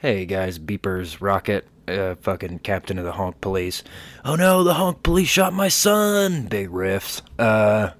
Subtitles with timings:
[0.00, 3.82] Hey guys, beepers, rocket, uh, fucking captain of the honk police.
[4.24, 6.46] Oh no, the honk police shot my son.
[6.46, 7.20] Big riffs.
[7.36, 7.90] Uh,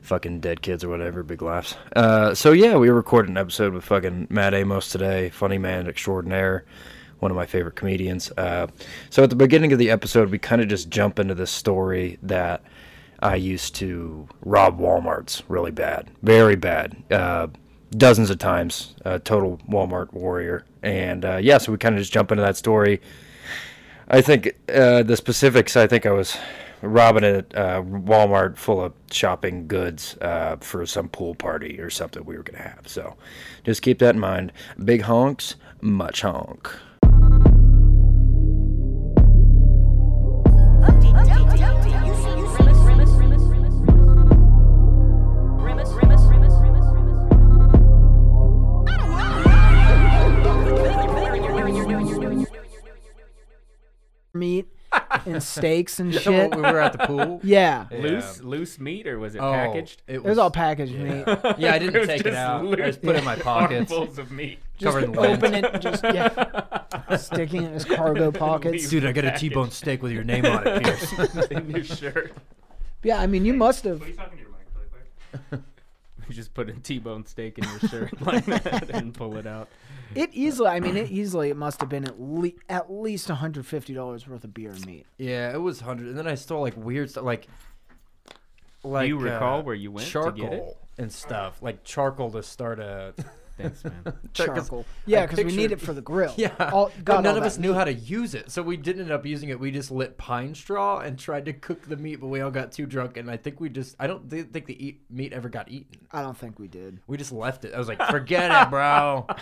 [0.00, 1.22] fucking dead kids or whatever.
[1.22, 1.76] Big laughs.
[1.94, 5.28] Uh, so yeah, we recorded an episode with fucking Matt Amos today.
[5.28, 6.64] Funny man extraordinaire.
[7.18, 8.32] One of my favorite comedians.
[8.38, 8.68] Uh,
[9.10, 12.18] so at the beginning of the episode, we kind of just jump into this story
[12.22, 12.62] that
[13.18, 16.96] I used to rob Walmarts really bad, very bad.
[17.10, 17.48] Uh,
[17.90, 20.64] dozens of times, uh, total Walmart warrior.
[20.82, 23.00] And uh, yeah, so we kind of just jump into that story.
[24.08, 26.36] I think uh, the specifics, I think I was
[26.82, 32.24] robbing a uh, Walmart full of shopping goods uh, for some pool party or something
[32.24, 32.86] we were going to have.
[32.86, 33.16] So
[33.64, 34.52] just keep that in mind.
[34.84, 36.70] Big honks, much honk.
[54.34, 54.66] Meat
[55.26, 56.54] and steaks and shit.
[56.54, 57.40] we were at the pool.
[57.44, 60.02] Yeah, Loose loose meat or was it Oh, packaged?
[60.06, 61.24] It it was all packaged meat.
[61.58, 62.66] Yeah, I didn't was take it just out.
[62.80, 63.90] I just put it in my pockets.
[63.92, 64.58] armfuls of meat.
[64.78, 65.38] Just Covered in lint.
[65.44, 68.88] open it, and just yeah, sticking it in his cargo pockets.
[68.88, 71.12] Dude, I got a T-bone steak with your name on it, Pierce.
[71.50, 72.32] in your shirt.
[73.04, 74.00] Yeah, I mean, you must have.
[74.00, 74.88] talking to your mic really
[75.50, 75.60] quick?
[76.28, 79.68] You just put a T-bone steak in your shirt like that and pull it out.
[80.14, 80.68] It easily.
[80.68, 81.50] I mean, it easily.
[81.50, 84.70] It must have been at least at least one hundred fifty dollars worth of beer
[84.70, 85.06] and meat.
[85.18, 87.48] yeah, it was hundred, and then I stole like weird stuff, like
[88.82, 90.76] like you recall uh, where you went to get it?
[90.98, 93.14] and stuff, like charcoal to start a.
[93.56, 94.12] Thanks, man.
[94.32, 94.84] Charcoal.
[95.06, 96.34] Yeah, because we need it for the grill.
[96.36, 98.76] Yeah, All, got none all of that us knew how to use it, so we
[98.76, 99.60] didn't end up using it.
[99.60, 102.72] We just lit pine straw and tried to cook the meat, but we all got
[102.72, 105.70] too drunk, and I think we just—I don't thi- think the eat, meat ever got
[105.70, 106.00] eaten.
[106.10, 106.98] I don't think we did.
[107.06, 107.74] We just left it.
[107.74, 109.26] I was like, forget it, bro.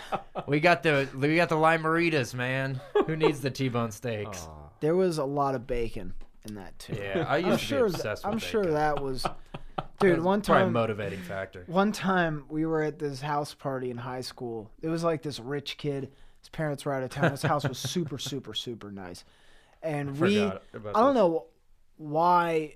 [0.46, 2.80] We got the we got the lime margaritas, man.
[3.06, 4.48] Who needs the T-bone steaks?
[4.80, 6.14] There was a lot of bacon
[6.48, 6.94] in that too.
[7.00, 7.84] Yeah, I used I'm to sure.
[7.86, 9.24] be th- obsessed I'm with sure that was.
[10.00, 11.64] Dude, That's one time, motivating factor.
[11.66, 14.70] one time we were at this house party in high school.
[14.82, 16.10] It was like this rich kid.
[16.40, 17.30] His parents were out of town.
[17.30, 19.24] His house was super, super, super nice.
[19.82, 20.92] And we I don't this.
[21.14, 21.46] know
[21.96, 22.74] why.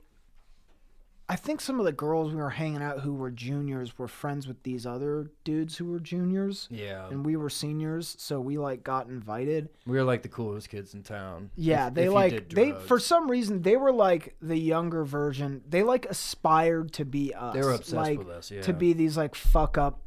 [1.28, 4.46] I think some of the girls we were hanging out who were juniors were friends
[4.46, 8.14] with these other dudes who were juniors, Yeah, and we were seniors.
[8.20, 9.68] So we like got invited.
[9.86, 11.50] we were like the coolest kids in town.
[11.56, 15.62] Yeah, if- they if like they for some reason they were like the younger version.
[15.68, 17.54] They like aspired to be us.
[17.54, 18.62] They were obsessed like, with us, yeah.
[18.62, 20.02] To be these like fuck up,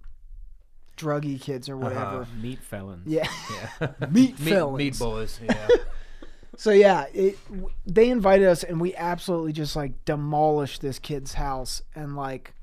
[0.96, 2.22] druggy kids or whatever.
[2.22, 2.26] Uh-huh.
[2.42, 3.06] Meat felons.
[3.06, 3.28] Yeah.
[3.82, 3.88] yeah.
[4.10, 4.78] Meat meat, felons.
[4.78, 5.40] meat boys.
[5.44, 5.68] Yeah,
[6.60, 7.38] So yeah, it,
[7.86, 12.54] they invited us and we absolutely just like demolished this kid's house and like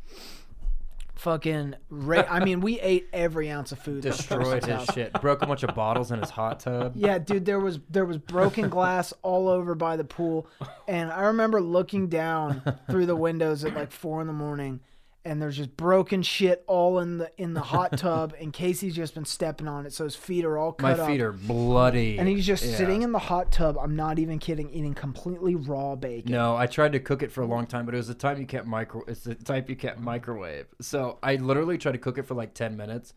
[1.15, 1.77] fucking.
[1.89, 4.03] Ra- I mean, we ate every ounce of food.
[4.03, 4.93] destroyed his house.
[4.93, 5.15] shit.
[5.23, 6.93] Broke a bunch of bottles in his hot tub.
[6.95, 10.47] Yeah, dude, there was there was broken glass all over by the pool,
[10.87, 14.81] and I remember looking down through the windows at like four in the morning,
[15.26, 19.14] and there's just broken shit all in the in the hot tub, and Casey's just
[19.14, 22.19] been stepping on it, so his feet are all cut My feet up, are bloody.
[22.19, 22.76] and he's just Yeah.
[22.76, 23.76] sitting in the hot tub.
[23.78, 26.32] I'm not even kidding, eating completely raw bacon.
[26.32, 28.38] No, I tried to cook it for a long time, but it was the time
[28.38, 29.03] you can't micro.
[29.09, 30.66] It's the type you can't microwave.
[30.81, 33.12] So I literally tried to cook it for like ten minutes.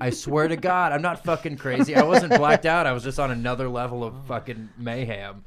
[0.00, 1.94] I swear to God, I'm not fucking crazy.
[1.96, 2.86] I wasn't blacked out.
[2.86, 5.44] I was just on another level of fucking mayhem.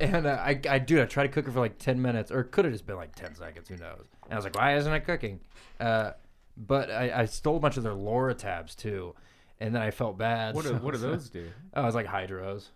[0.00, 2.40] And uh, I, I, dude, I tried to cook it for like ten minutes, or
[2.40, 3.68] it could have just been like ten seconds.
[3.68, 4.04] Who knows?
[4.24, 5.40] And I was like, why isn't it cooking?
[5.80, 6.10] Uh,
[6.56, 9.14] but I, I stole a bunch of their Lortabs too,
[9.58, 10.54] and then I felt bad.
[10.54, 11.48] What do, so- what do those do?
[11.74, 12.68] Oh, it was like hydros,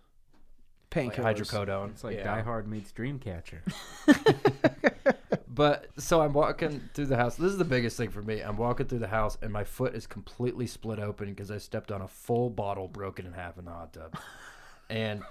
[0.94, 1.36] like Painkillers.
[1.36, 1.90] hydrocodone.
[1.90, 2.24] It's like Yeah.
[2.24, 3.60] Die Hard meets Dreamcatcher.
[5.60, 7.34] But so I'm walking through the house.
[7.36, 8.40] This is the biggest thing for me.
[8.40, 11.92] I'm walking through the house and my foot is completely split open because I stepped
[11.92, 14.16] on a full bottle broken in half in the hot tub.
[14.88, 15.22] And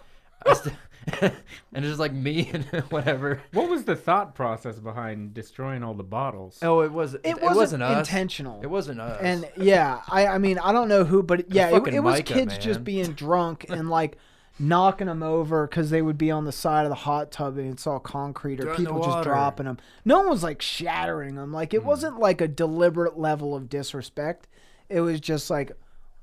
[0.46, 0.76] I st-
[1.24, 1.34] and
[1.74, 3.42] it's just like me and whatever.
[3.54, 6.60] What was the thought process behind destroying all the bottles?
[6.62, 8.08] Oh, it was it, It it wasn't, wasn't us.
[8.08, 8.62] intentional.
[8.62, 9.20] It wasn't us.
[9.24, 12.34] And yeah, I I mean I don't know who, but yeah, it, it was Micah,
[12.34, 14.20] kids just being drunk and like
[14.60, 17.72] knocking them over because they would be on the side of the hot tub and
[17.72, 19.78] it's all concrete or the people just dropping them.
[20.04, 21.54] No one was like shattering them.
[21.54, 21.88] Like it hmm.
[21.88, 24.48] wasn't like a deliberate level of disrespect.
[24.90, 25.72] It was just like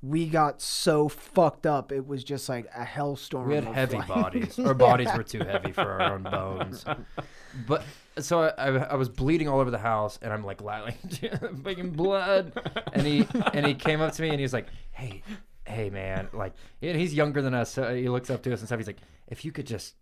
[0.02, 1.90] we got so fucked up.
[1.90, 3.46] It was just like a hellstorm.
[3.46, 4.58] we had heavy like- bodies.
[4.58, 6.84] Our bodies were too heavy for our own bones.
[7.66, 7.84] But
[8.18, 10.98] so I, I, I was bleeding all over the house, and I'm like, like
[11.64, 12.52] fucking blood.
[12.92, 15.22] And he and he came up to me and he was like, "Hey,
[15.66, 18.68] hey, man!" Like, and he's younger than us, so he looks up to us and
[18.68, 18.78] stuff.
[18.78, 19.94] He's like, "If you could just."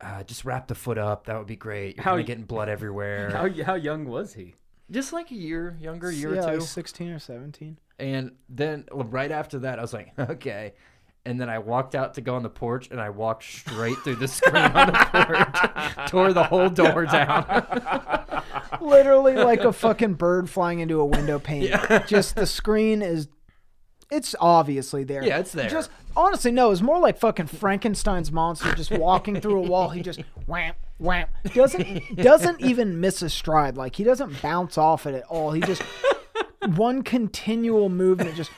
[0.00, 1.26] Uh, just wrap the foot up.
[1.26, 1.96] That would be great.
[1.96, 3.30] You're How kinda getting blood everywhere.
[3.32, 4.56] How how young was he?
[4.90, 6.58] just like a year younger, a year yeah, or two.
[6.58, 7.78] like sixteen or seventeen.
[7.98, 10.74] And then right after that, I was like, okay.
[11.26, 14.16] And then I walked out to go on the porch, and I walked straight through
[14.16, 14.92] the screen on the
[15.94, 17.46] porch, tore the whole door down.
[18.82, 21.72] Literally like a fucking bird flying into a window pane.
[22.06, 23.28] Just the screen is
[24.14, 25.24] it's obviously there.
[25.24, 25.68] Yeah, it's there.
[25.68, 29.90] Just honestly, no, it's more like fucking Frankenstein's monster just walking through a wall.
[29.90, 33.76] He just wham wham doesn't doesn't even miss a stride.
[33.76, 35.52] Like he doesn't bounce off it at all.
[35.52, 35.82] He just
[36.66, 38.50] one continual movement just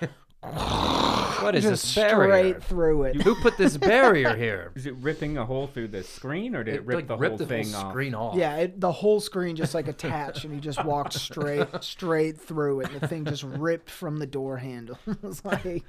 [0.52, 2.50] What is just this barrier?
[2.50, 3.22] straight through it.
[3.22, 4.72] Who put this barrier here?
[4.74, 7.32] Is it ripping a hole through the screen, or did it, rip like, the ripped
[7.32, 7.92] whole the thing whole off?
[7.92, 8.36] screen off.
[8.36, 12.80] Yeah, it, the whole screen just like attached, and he just walked straight, straight through
[12.80, 14.98] it, and the thing just ripped from the door handle.
[15.06, 15.84] it was like,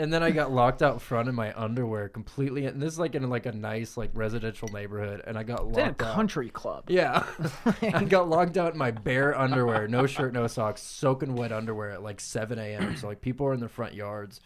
[0.00, 2.64] And then I got locked out front in my underwear completely.
[2.64, 5.22] And this is like in like a nice like residential neighborhood.
[5.26, 6.14] And I got it's in a locked out.
[6.14, 6.84] country club.
[6.88, 7.26] Yeah,
[7.82, 11.90] I got locked out in my bare underwear, no shirt, no socks, soaking wet underwear
[11.90, 12.96] at like 7 a.m.
[12.96, 14.40] So like people are in their front yards,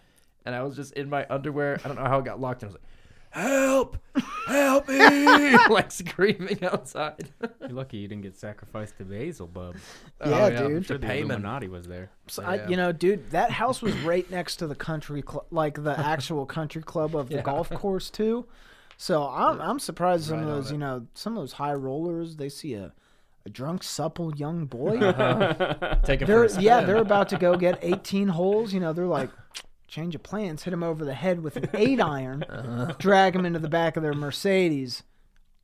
[0.44, 1.78] and I was just in my underwear.
[1.84, 2.64] I don't know how I got locked.
[2.64, 2.90] And I was like,
[3.34, 3.96] "Help!
[4.46, 7.30] Help me!" like screaming outside.
[7.60, 9.76] You're lucky you didn't get sacrificed to Beelzebub.
[10.24, 10.86] Yeah, Oh, dude.
[10.86, 11.30] Sure, the payment.
[11.44, 12.10] Illuminati was there.
[12.28, 15.82] So I, you know, dude, that house was right next to the country club, like
[15.82, 17.42] the actual country club of the Yeah.
[17.42, 18.46] golf course too.
[18.96, 20.74] So I'm I'm surprised some Right of on those, it.
[20.74, 22.92] you know, some of those high rollers, they see a,
[23.44, 24.98] a drunk, supple young boy.
[26.04, 26.62] Take it for they're a spin.
[26.64, 28.72] yeah, they're about to go get 18 holes.
[28.72, 29.30] You know, they're like,
[29.94, 32.94] change of plans, hit him over the head with an eight iron, Uh-huh.
[32.98, 35.04] drag him into the back of their Mercedes,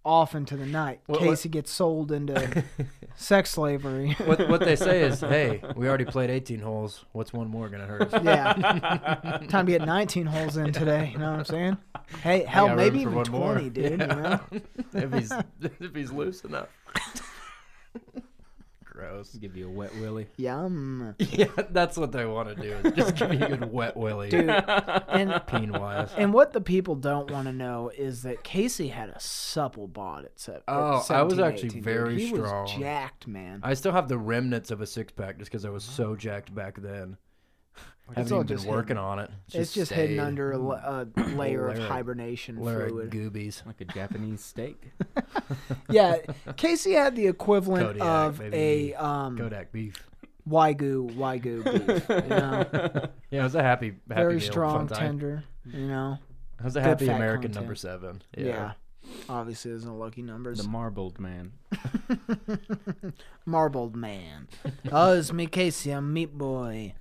[0.05, 1.01] off into the night.
[1.07, 2.65] What- Casey gets sold into
[3.17, 4.13] sex slavery.
[4.25, 7.05] what what they say is, "Hey, we already played 18 holes.
[7.13, 9.41] What's one more gonna hurt us?" Yeah.
[9.49, 11.11] Time to get 19 holes in today.
[11.13, 11.77] You know what I'm saying?
[12.23, 13.53] Hey, hell, room maybe even one more.
[13.55, 13.99] 20, dude.
[14.01, 14.39] Yeah.
[14.53, 14.63] You know?
[14.95, 15.33] if he's
[15.83, 16.69] if he's loose enough.
[19.01, 19.31] Gross.
[19.35, 20.27] Give you a wet willy.
[20.37, 21.15] Yum.
[21.19, 22.89] Yeah, that's what they want to do.
[22.89, 24.49] Is just give you a good wet willy, Dude.
[25.09, 26.11] And, peen wise.
[26.17, 30.25] and what the people don't want to know is that Casey had a supple bod
[30.27, 31.85] at se- at Oh, I was actually 18, dude.
[31.85, 32.63] very he strong.
[32.65, 33.61] was jacked, man.
[33.63, 36.55] I still have the remnants of a six pack just because I was so jacked
[36.55, 37.17] back then.
[38.17, 39.31] Haven't all even been just working on it.
[39.53, 40.19] it's just hidden stayed.
[40.19, 43.11] under a, la- a layer of Layer- hibernation Layer of fluid.
[43.11, 43.65] goobies.
[43.65, 44.91] Like a Japanese steak.
[45.91, 46.17] yeah,
[46.57, 48.93] Casey had the equivalent Kodiak, of baby.
[48.95, 50.03] a um, Kodak beef.
[50.49, 52.09] wagyu wagyu beef.
[52.09, 55.07] You know, Yeah, it was a happy, happy very meal, strong, fun time.
[55.07, 55.45] tender.
[55.73, 56.19] You know,
[56.59, 57.55] It was a happy fat American content.
[57.55, 58.23] number seven.
[58.37, 58.73] yeah.
[59.11, 59.25] Yeah.
[59.29, 60.59] Obviously, there's no lucky numbers.
[60.59, 61.53] the marbled man.
[63.47, 64.49] Marbled man.
[64.93, 65.91] oh, it's me, Casey.
[65.91, 66.95] I'm Meat Boy.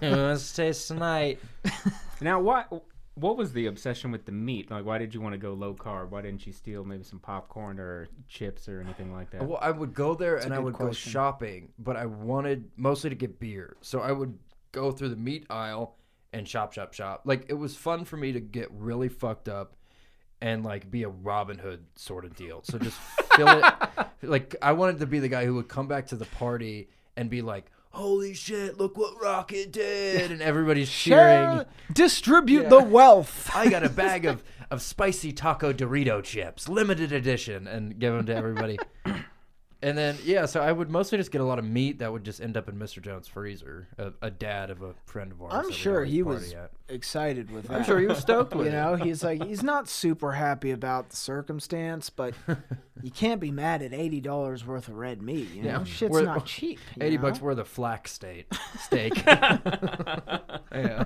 [0.00, 1.40] Let's taste tonight.
[2.20, 2.84] Now, what
[3.14, 4.70] what was the obsession with the meat?
[4.70, 6.10] Like, why did you want to go low carb?
[6.10, 9.44] Why didn't you steal maybe some popcorn or chips or anything like that?
[9.44, 13.10] Well, I would go there and I good would go shopping, but I wanted mostly
[13.10, 13.76] to get beer.
[13.80, 14.38] So I would
[14.70, 15.96] go through the meat aisle
[16.32, 17.22] and shop, shop, shop.
[17.24, 19.74] Like it was fun for me to get really fucked up
[20.42, 22.60] and like be a Robin Hood sort of deal.
[22.64, 22.98] So just
[23.36, 23.64] fill it.
[24.24, 27.28] Like I wanted to be the guy who would come back to the party and
[27.28, 28.78] be like, "Holy shit!
[28.78, 31.56] Look what Rocket did!" and everybody's cheering.
[31.58, 32.68] Share, distribute Yeah.
[32.68, 33.50] the wealth.
[33.54, 38.26] I got a bag of, of spicy taco Dorito chips, limited edition, and give them
[38.26, 38.78] to everybody.
[39.82, 42.24] And then, yeah, so I would mostly just get a lot of meat that would
[42.24, 43.02] just end up in Mr.
[43.02, 43.88] Jones' freezer.
[43.98, 45.52] A, a dad of a friend of ours.
[45.52, 46.70] I'm sure always he party was at.
[46.88, 47.74] excited with that.
[47.78, 48.76] I'm sure he was stoked with You it.
[48.76, 52.34] know, he's like, he's not super happy about the circumstance, but
[53.02, 55.50] you can't be mad at eighty dollars worth of red meat.
[55.52, 55.84] You know, Yeah.
[55.84, 56.78] shit's We're- not cheap.
[56.96, 57.22] you 80 know?
[57.22, 58.46] bucks worth of flax steak.
[58.80, 59.14] steak.
[59.26, 61.04] yeah.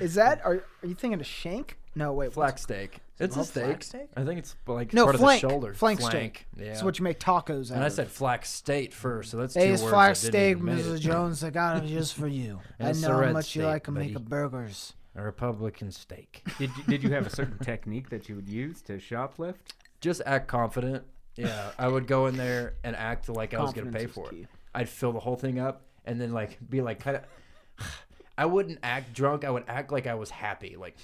[0.00, 0.40] Is that?
[0.44, 1.78] Are, are you thinking of shank?
[1.96, 2.32] No, wait.
[2.32, 3.00] Flax steak.
[3.18, 3.64] It's a called steak.
[3.64, 4.08] flax steak?
[4.16, 5.42] I think it's like No, part flank.
[5.42, 5.74] of the shoulder.
[5.74, 6.46] Flank steak.
[6.56, 6.66] Yeah.
[6.66, 7.92] It's what you make tacos out and I of.
[7.94, 10.84] said flax state first, so that's Hey, two it's words flax I didn't steak, even
[10.92, 10.96] Mrs.
[10.96, 11.00] it.
[11.00, 11.42] Jones.
[11.42, 12.60] I got it just for you.
[12.78, 14.24] And I it's know how red much you steak, like to make buddy.
[14.26, 14.92] burgers.
[15.16, 16.42] A Republican steak.
[16.58, 19.54] did you, did you have a certain technique that you would use to shoplift?
[20.02, 21.02] Just act confident.
[21.36, 24.26] Yeah, I would go in there and act like I was gonna Confidence pay is
[24.26, 24.42] for key.
[24.42, 24.48] it.
[24.74, 27.22] I'd fill the whole thing up and then like be like kind of.
[28.38, 29.44] I wouldn't act drunk.
[29.46, 30.76] I would act like I was happy.
[30.78, 30.96] Like,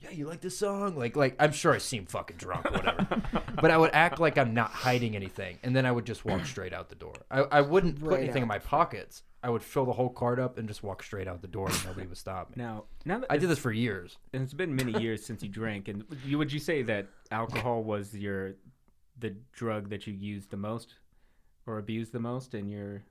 [0.00, 0.96] yeah, you like this song?
[0.96, 3.22] Like, like I'm sure I seem fucking drunk or whatever,
[3.60, 6.44] but I would act like I'm not hiding anything, and then I would just walk
[6.46, 7.14] straight out the door.
[7.30, 9.22] I, I wouldn't put Right anything in out my pockets.
[9.42, 11.84] I would fill the whole card up and just walk straight out the door, and
[11.84, 12.54] nobody would stop me.
[12.62, 14.18] Now, now that I did this for years.
[14.32, 17.82] and it's been many years since you drank, and you, would you say that alcohol
[17.82, 18.54] was your
[19.18, 20.94] the drug that you used the most
[21.66, 23.02] or abused the most in your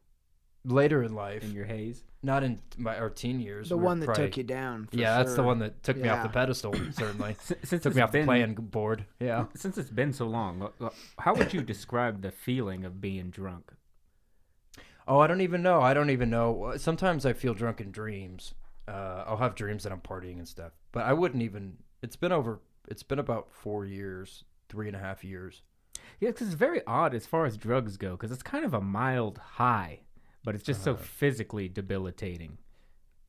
[0.65, 2.03] Later in life, in your haze?
[2.24, 3.69] not in my our teen years.
[3.69, 4.88] The we one that probably- took you down.
[4.88, 6.74] for Yeah, that's the one that took me off the pedestal.
[6.91, 9.05] Certainly, Since took me off the playing board.
[9.19, 9.45] Yeah.
[9.55, 13.29] Since it's been so long, wh- wh- how would you describe the feeling of being
[13.29, 13.74] drunk?
[15.07, 15.81] Oh, I don't even know.
[15.81, 16.63] I don't even know.
[16.63, 18.55] Uh, sometimes I feel drunk in dreams.
[18.88, 20.72] Uh, I'll have dreams that I'm partying and stuff.
[20.91, 21.77] but I wouldn't even.
[22.01, 22.60] It's been over.
[22.88, 25.62] It's been about four years, three and a half years.
[26.19, 28.81] Yeah, because it's very odd as far as drugs go, because it's kind of a
[28.81, 30.01] mild high,
[30.46, 32.58] but it's just so physically debilitating.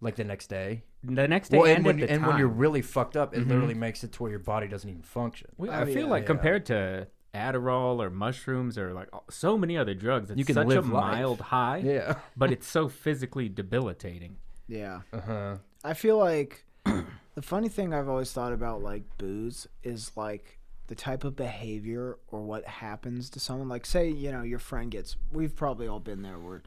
[0.01, 0.83] Like the next day.
[1.03, 3.49] The next day Well, and, and when the and when you're really fucked up, it
[3.49, 5.49] literally makes it to where your body doesn't even function.
[5.57, 6.11] Well, Oh, I feel yeah.
[6.11, 6.27] like Yeah.
[6.29, 10.67] compared to Adderall or mushrooms or like so many other drugs, it's You can such
[10.67, 11.15] a live life.
[11.19, 12.19] mild high, Yeah.
[12.37, 14.37] but it's so physically debilitating.
[14.69, 15.01] Yeah.
[15.13, 15.57] Uh huh.
[15.83, 20.59] I feel like the funny thing I've always thought about like booze is like
[20.89, 23.69] the type of behavior or what happens to someone.
[23.69, 26.63] Like, say, you know, your friend gets, we've probably all been there where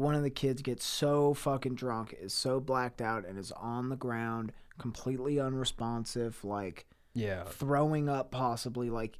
[0.00, 3.88] one of the kids gets so fucking drunk, is so blacked out, and is on
[3.90, 7.44] the ground, completely unresponsive, like Yeah.
[7.44, 9.18] throwing up, possibly, like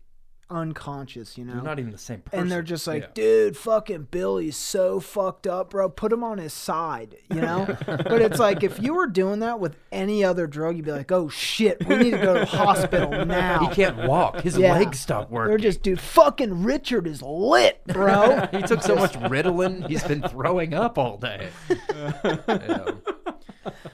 [0.51, 1.55] unconscious, you know?
[1.55, 2.41] You're not even the same person.
[2.41, 3.09] and they're just like, Yeah.
[3.15, 5.89] dude, fucking Billy's so fucked up, bro.
[5.89, 7.77] Put him on his side, you know?
[7.87, 11.11] but it's like if you were doing that with any other drug, you'd be like,
[11.13, 13.61] oh shit, we need to go to the hospital now.
[13.69, 14.41] he can't walk.
[14.41, 14.73] His Yeah.
[14.75, 15.49] legs stop working.
[15.51, 18.47] They're just, dude, fucking Richard is lit, bro.
[18.53, 21.49] he took so much Ritalin, he's been throwing up all day.
[21.69, 22.91] Yeah.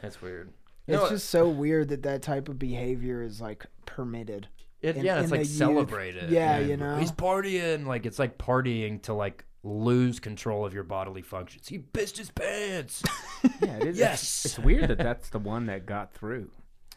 [0.01, 0.53] That's weird.
[0.87, 4.49] it's No, just so weird that that type of behavior is like permitted.
[4.83, 6.31] It, in- yeah, it's like celebrated.
[6.31, 6.97] Yeah, you know?
[6.97, 7.87] he's partying.
[7.87, 11.67] Like it's like partying to like lose control of your bodily functions.
[11.69, 13.03] He pissed his pants.
[13.63, 13.99] Yeah, it is.
[13.99, 14.23] Yes.
[14.23, 16.51] It's, it's weird that that's the one that got through.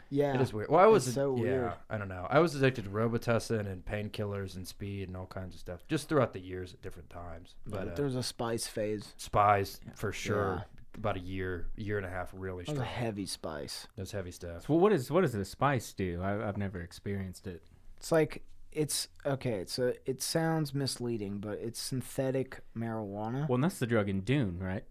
[0.09, 0.33] Yeah.
[0.33, 0.69] It is weird.
[0.69, 1.73] Well, I was It's so yeah, weird.
[1.91, 2.25] I don't know.
[2.27, 6.09] I was addicted to Robitussin and painkillers and speed and all kinds of stuff just
[6.09, 7.53] throughout the years at different times.
[7.67, 9.13] But uh, There's a spice phase.
[9.17, 10.65] spies for sure.
[10.99, 11.09] Yeah.
[11.09, 12.95] About a year, year and a half, really That was a strong.
[13.05, 13.87] heavy spice.
[13.95, 14.67] Those heavy stuff.
[14.69, 16.21] Well, what is what does the spice do?
[16.21, 17.63] I, I've never experienced it.
[17.97, 19.63] It's like it's okay.
[19.67, 23.47] So it sounds misleading, but it's synthetic marijuana.
[23.47, 24.83] Well, and that's the drug in Dune, right?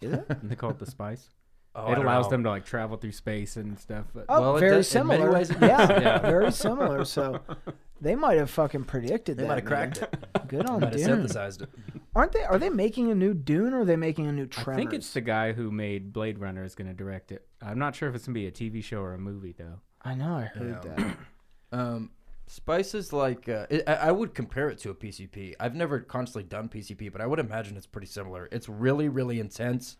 [0.00, 0.26] Is it?
[0.28, 1.30] And they call it the spice.
[1.78, 2.30] Oh, it allows know.
[2.30, 4.06] them to like travel through space and stuff.
[4.14, 5.36] But Oh, Well, it very does- in many similar.
[5.38, 5.60] ways yeah,
[6.00, 6.18] yeah.
[6.20, 7.04] very similar.
[7.04, 7.40] So
[8.00, 9.48] they might have fucking predicted They that.
[9.48, 10.10] might have cracked man.
[10.34, 10.48] it.
[10.48, 11.04] Good on Might have Dune.
[11.06, 11.68] synthesized it.
[12.14, 12.42] Aren't they?
[12.44, 15.12] Are they making a new Dune or are they making a new I think it's
[15.12, 17.46] the guy who made Blade Runner is going to direct it.
[17.60, 19.80] I'm not sure if it's going to be a TV show or a movie though.
[20.02, 20.34] I know.
[20.34, 20.94] I heard Yeah.
[20.94, 21.16] that.
[21.72, 22.10] Um,
[22.46, 25.54] Spice is like uh, it, I, I would compare it to a PCP.
[25.58, 28.48] I've never constantly done PCP, but I would imagine it's pretty similar.
[28.52, 29.96] It's really, really intense,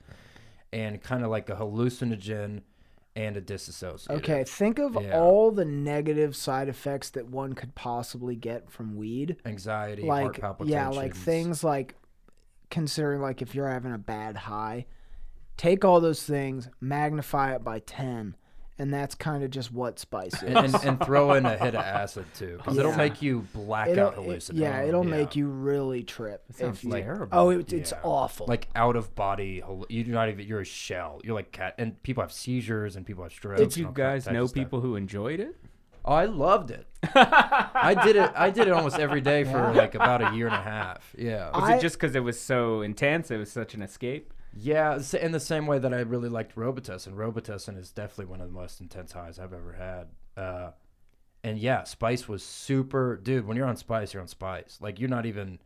[0.76, 2.60] and kind of like a hallucinogen
[3.14, 4.10] and a disassociator.
[4.18, 5.18] Okay, think of Yeah.
[5.18, 9.36] all the negative side effects that one could possibly get from weed.
[9.46, 11.94] anxiety, heart Like yeah, like things like
[12.70, 14.84] considering like if you're having a bad high,
[15.56, 18.36] take all those things, magnify it by ten,
[18.78, 20.42] and that's kind of just what spice is.
[20.42, 23.88] and, and, and throw in a hit of acid too, because it'll make you black
[23.88, 24.58] It'll- out it- hallucinate.
[24.58, 26.44] yeah, it'll make you really trip.
[26.52, 27.28] sounds if you, terrible.
[27.38, 28.00] Oh, it, it's Yeah.
[28.02, 28.46] awful.
[28.46, 29.62] like out of body.
[29.88, 30.46] You're not even.
[30.46, 31.20] You're a shell.
[31.24, 31.74] You're like cat.
[31.78, 33.60] And people have seizures and people have strokes.
[33.60, 35.56] Did and you guys know people who enjoyed it?
[36.04, 36.86] Oh, I loved it.
[37.14, 38.30] I did it.
[38.36, 41.14] I did it almost every day for like about a year and a half.
[41.18, 41.50] Yeah.
[41.52, 43.30] Was I- it just because it was so intense?
[43.30, 44.32] It was such an escape.
[44.58, 47.14] Yeah, in the same way that I really liked Robitussin.
[47.14, 50.42] Robitussin is definitely one of the most intense highs I've ever had.
[50.42, 50.70] Uh,
[51.44, 53.46] and yeah, Spice was super, dude.
[53.46, 54.78] When you're on Spice, you're on Spice.
[54.80, 55.58] Like you're not even.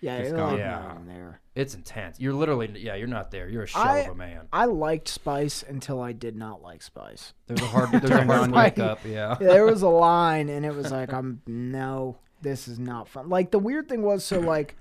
[0.00, 0.50] yeah, you're gone.
[0.52, 0.78] like Yeah.
[0.80, 1.40] not there.
[1.54, 2.18] It's intense.
[2.20, 3.48] You're literally, yeah, you're not there.
[3.48, 4.48] You're a shell I- of a man.
[4.52, 7.34] I liked Spice until I did not like Spice.
[7.48, 8.52] There's a hard, there's a hard you.
[8.54, 9.00] breakup.
[9.04, 9.34] Yeah.
[9.40, 13.50] there was a line and it was like i'm no this is not fun like
[13.50, 14.76] the weird thing was so like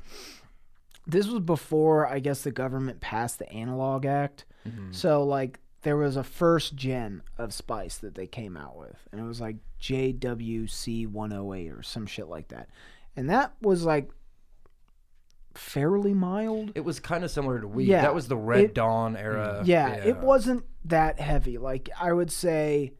[1.07, 4.91] this was before i guess the government passed the analog act Mm-hmm.
[4.91, 9.21] so like there was a first gen of spice that they came out with and
[9.21, 12.67] it was like jwc 108 or some shit like that
[13.15, 14.09] and that was like
[15.53, 17.87] fairly mild It was kind of similar to weed.
[17.87, 19.61] Yeah, that was the Red it- Dawn era.
[19.65, 21.57] yeah, it wasn't that heavy.
[21.57, 22.93] Like I would say,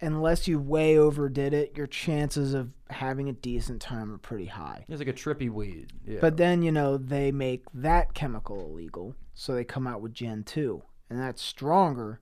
[0.00, 4.84] unless you way overdid it, your chances of having a decent time are pretty high.
[4.88, 5.92] It's like a trippy weed.
[6.06, 6.18] Yeah.
[6.20, 10.44] But then you know they make that chemical illegal, so they come out with Gen
[10.44, 12.20] two, and that's stronger.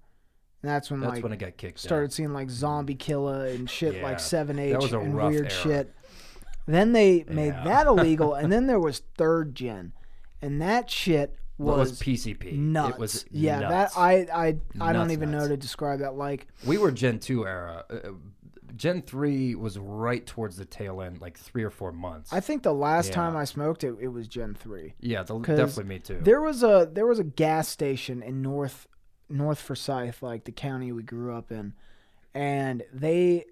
[0.63, 1.79] And that's when that's like when it got kicked.
[1.79, 5.15] started seeing like Zombie Killer and shit Yeah, like Seven H that was a and
[5.17, 5.63] rough weird era.
[5.63, 5.95] shit.
[6.67, 7.65] Then they made Yeah.
[7.65, 9.93] that illegal, and then there was third gen,
[10.43, 12.53] and that shit was, was PCP.
[12.53, 12.95] nuts.
[12.95, 13.95] It was yeah, nuts.
[13.95, 14.47] that I I
[14.81, 16.15] I don't Nuts, even know to describe that.
[16.17, 17.85] Like We were Gen two era.
[17.91, 18.11] Uh,
[18.75, 22.31] Gen three was right towards the tail end, like three or four months.
[22.33, 23.15] I think the last Yeah.
[23.15, 24.95] time I smoked it, it was Gen three.
[25.01, 26.19] yeah, the, definitely me too.
[26.21, 28.87] There was a there was a gas station in North
[29.31, 31.73] North Forsyth, like the county we grew up in,
[32.35, 33.45] and they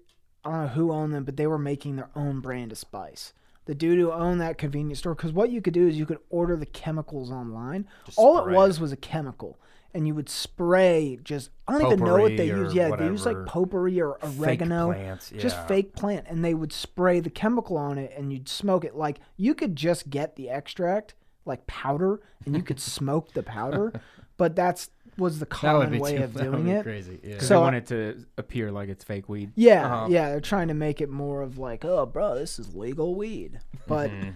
[0.43, 3.33] I don't know who owned them, but they were making their own brand of spice.
[3.65, 6.19] The dude who owned that convenience store, because what you could do is you could
[6.29, 7.87] order the chemicals online.
[8.05, 9.59] Just All it was was a chemical,
[9.93, 12.73] and you would spray just I don't even know what they use.
[12.75, 13.49] Yeah, they use like whatever.
[13.49, 18.13] potpourri or oregano, plants, just fake plant, and they would spray the chemical on it,
[18.15, 18.95] and you'd smoke it.
[18.95, 23.93] Like you could just get the extract like powder, and you could smoke the powder,
[24.37, 26.83] but that's was the common way too, of that would doing be it.
[26.83, 27.19] Crazy.
[27.23, 27.29] Yeah.
[27.33, 29.51] Because So they I- want it to appear like it's fake weed.
[29.55, 30.07] Yeah, Uh-huh.
[30.09, 33.59] yeah, they're trying to make it more of like, oh, bro, this is legal weed.
[33.87, 34.29] But Mm-hmm.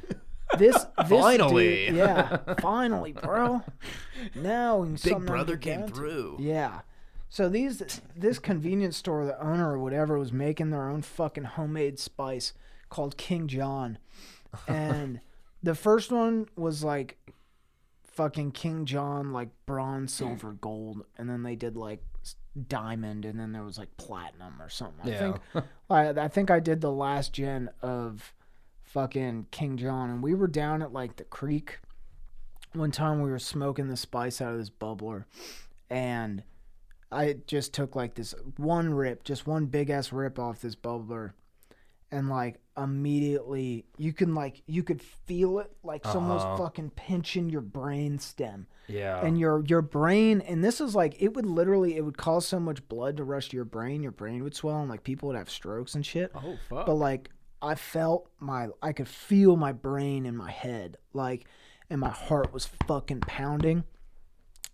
[0.58, 1.86] this, this Finally.
[1.88, 3.62] dude- yeah, finally, bro.
[4.36, 5.94] Now Big something brother came into.
[5.94, 6.38] through.
[6.40, 6.82] Yeah.
[7.32, 7.84] So these,
[8.16, 12.54] this convenience store, the owner or whatever, was making their own fucking homemade spice
[12.90, 14.00] called King John,
[14.68, 15.20] and
[15.62, 17.18] the first one was like
[18.20, 20.26] fucking King John, like bronze, hmm.
[20.26, 22.04] silver, gold, and then they did like
[22.68, 25.08] diamond, and then there was like platinum or something.
[25.08, 25.20] I Yeah.
[25.54, 28.34] think I, I think I did the last gen of
[28.84, 31.80] fucking King John, and we were down at like the creek.
[32.74, 35.24] One time we were smoking the spice out of this bubbler,
[35.90, 36.44] and
[37.12, 41.32] I just took like this one rip, just one big ass rip off this bubbler,
[42.12, 46.58] and like immediately you can like you could feel it like someone's Uh-huh.
[46.58, 49.24] fucking pinching your brain stem Yeah.
[49.24, 52.60] and your your brain and this is like it would literally it would cause so
[52.60, 55.36] much blood to rush to your brain your brain would swell and like people would
[55.38, 56.86] have strokes and shit Oh fuck.
[56.86, 57.30] but like
[57.62, 61.46] i felt my i could feel my brain in my head like
[61.90, 63.84] and my heart was fucking pounding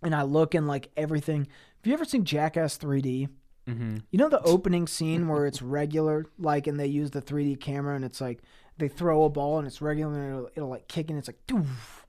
[0.02, 3.28] and i look and like everything have you ever seen jackass 3d
[3.68, 3.96] mm-hmm.
[4.10, 7.94] you know the opening scene where it's regular, like, and they use the 3D camera,
[7.96, 8.40] and it's like
[8.78, 11.46] they throw a ball and it's regular, and it'll, it'll like kick and it's like,
[11.46, 11.66] doof,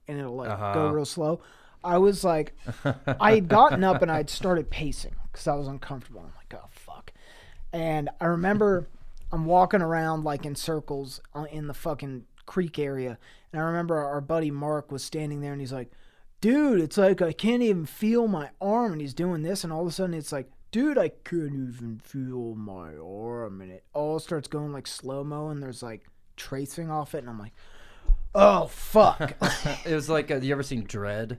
[0.08, 0.94] and it'll like go Uh-huh.
[0.94, 1.42] real slow.
[1.84, 2.56] I was like,
[3.20, 6.22] I had gotten up and I'd started pacing because I was uncomfortable.
[6.22, 7.14] I'm like, oh fuck.
[7.72, 8.90] And I remember
[9.32, 13.18] I'm walking around like in circles uh, in the fucking creek area,
[13.54, 15.92] and I remember our buddy Mark was standing there, and he's like,
[16.42, 19.82] dude, it's like I can't even feel my arm, and he's doing this, and all
[19.82, 24.20] of a sudden it's like, dude, I couldn't even feel my arm, and it all
[24.20, 26.06] starts going like slow mo, and there's like
[26.36, 27.54] tracing off it, and I'm like,
[28.36, 29.34] oh fuck,
[29.86, 31.38] it was like, uh, you ever seen Dredd?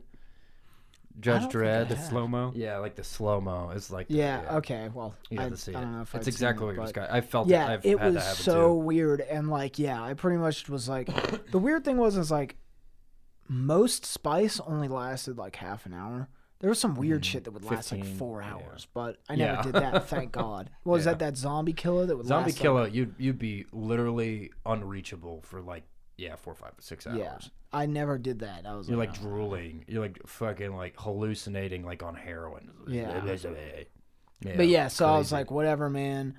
[1.20, 1.86] Judge don't Dredd?
[1.88, 2.04] have.
[2.04, 2.52] Slow mo.
[2.54, 3.72] Yeah, like the slow mo.
[3.74, 5.82] It's like, that, yeah, okay, well, You I, have to see I it.
[5.82, 7.14] don't know if it's I'd exactly what it, you're but- describing.
[7.16, 7.72] I felt yeah, it.
[7.72, 11.08] I've it had was so it weird, and like, yeah, I pretty much was like,
[11.50, 12.56] the weird thing was, is like,
[13.48, 16.28] most spice only lasted like half an hour.
[16.60, 18.54] There was some weird mm, shit that would last like 15, four yeah.
[18.54, 19.62] hours, but I never Yeah.
[19.62, 20.08] did that.
[20.08, 20.70] Thank God.
[20.82, 21.12] What was Yeah.
[21.12, 22.26] that that zombie killer that would.
[22.26, 25.84] Zombie last, like- killer, you'd you'd be literally unreachable for like
[26.16, 27.18] yeah four, five, six hours.
[27.18, 27.38] yeah,
[27.72, 28.66] I never did that.
[28.66, 29.22] I was You're like, like oh.
[29.22, 29.84] drooling.
[29.86, 32.70] You're like fucking like hallucinating like on heroin.
[32.88, 33.20] Yeah.
[34.40, 36.38] Yeah, but yeah, so I was like, whatever, man.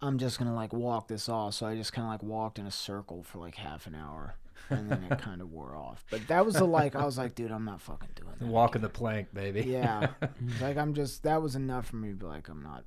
[0.00, 1.54] I'm just gonna like walk this off.
[1.54, 4.36] So I just kind of like walked in a circle for like half an hour,
[4.70, 6.04] and then it kind of wore off.
[6.10, 8.46] But that was the like, I was like, dude, I'm not fucking doing that.
[8.46, 9.62] walking the plank, baby.
[9.62, 10.08] Yeah,
[10.60, 12.84] like I'm just that was enough for me to be like, I'm not.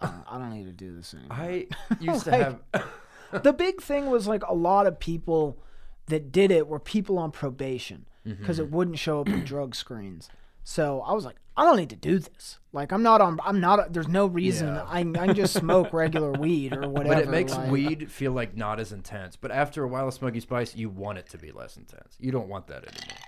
[0.00, 1.36] I don't, I don't need to do this anymore.
[1.36, 1.66] I
[2.00, 2.60] used to have.
[3.42, 5.58] the big thing was like a lot of people
[6.06, 8.40] that did it were people on probation mm-hmm.
[8.40, 10.28] because it wouldn't show up in drug screens.
[10.68, 12.58] So I was like, I don't need to do this.
[12.74, 13.40] Like I'm not on.
[13.42, 13.90] I'm not.
[13.94, 14.68] There's no reason.
[14.68, 14.82] Yeah.
[14.86, 17.14] I, I can just smoke regular weed or whatever.
[17.14, 19.34] But it makes like- weed feel like not as intense.
[19.34, 22.16] But after a while of smoking spice, you want it to be less intense.
[22.20, 23.18] You don't want that anymore.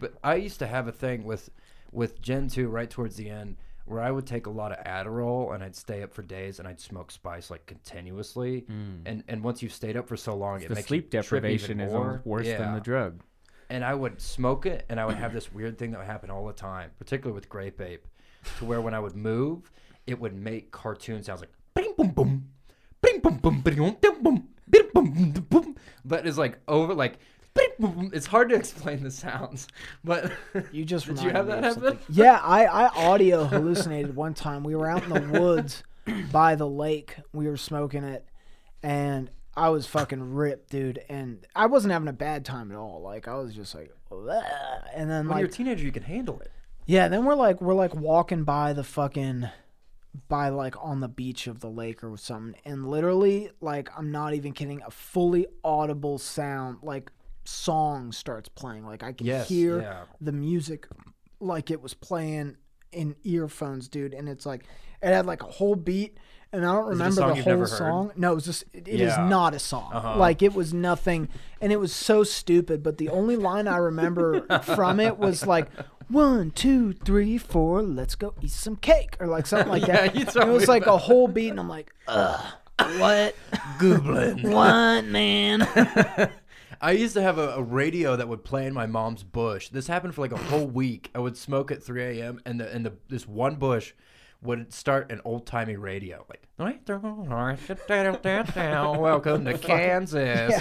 [0.00, 1.48] But I used to have a thing with
[1.92, 5.54] with Gen 2 right towards the end where I would take a lot of Adderall
[5.54, 8.66] and I'd stay up for days and I'd smoke spice like continuously.
[8.70, 9.00] Mm.
[9.06, 11.24] And and once you've stayed up for so long, it The makes sleep you trip
[11.24, 12.06] deprivation even is more.
[12.06, 13.22] almost worse than the drug.
[13.72, 16.28] And I would smoke it, and I would have this weird thing that would happen
[16.30, 18.06] all the time, particularly with grape ape,
[18.58, 19.70] to where when I would move,
[20.06, 22.48] it would make cartoon sounds like bing boom boom,
[23.00, 26.92] bing boom boom, bing boom boom boom, bing boom boom boom, but it's like over
[26.92, 27.18] like.
[27.54, 28.10] bing, boom, boom.
[28.12, 29.68] It's hard to explain the sounds,
[30.04, 30.30] but
[30.70, 31.98] You just did you have that happen?
[32.10, 34.64] Yeah, I, I audio hallucinated one time.
[34.64, 35.82] We were out in the woods
[36.30, 37.16] by the lake.
[37.32, 38.28] We were smoking it,
[38.82, 41.02] and I was fucking ripped, dude.
[41.08, 43.02] And I wasn't having a bad time at all.
[43.02, 44.42] Like I was just like, "Ugh."
[44.94, 46.50] and then When like you're a teenager, you can handle it.
[46.86, 49.48] yeah, then we're like we're like walking by the fucking
[50.28, 54.34] by like on the beach of the lake or something and literally like I'm not
[54.34, 57.10] even kidding a fully audible sound like
[57.44, 60.02] song starts playing like I can Yes, hear yeah.
[60.20, 60.86] the music
[61.40, 62.56] like it was playing
[62.92, 64.64] in earphones dude and it's like
[65.02, 66.18] it had like a whole beat
[66.52, 68.12] and I don't remember the whole song.
[68.16, 69.26] No, it was just it, it is Yeah.
[69.28, 69.90] not a song.
[69.92, 70.16] Uh-huh.
[70.16, 71.28] Like it was nothing
[71.60, 75.68] and it was so stupid, but the only line I remember from it was like
[76.08, 80.36] one, two, three, four, let's go eat some cake or like something like Yeah, that.
[80.36, 82.44] it was like a whole beat and I'm like, ugh,
[82.98, 83.34] what?
[83.78, 84.42] Goblin.
[84.50, 85.66] What man?
[86.80, 89.68] I used to have a, a radio that would play in my mom's bush.
[89.68, 91.10] This happened for like a whole week.
[91.14, 92.40] I would smoke at 3 a.m.
[92.44, 93.92] and the and the this one bush
[94.42, 96.42] would start an old timey radio like
[99.00, 100.50] welcome to Kansas.
[100.50, 100.60] Yeah.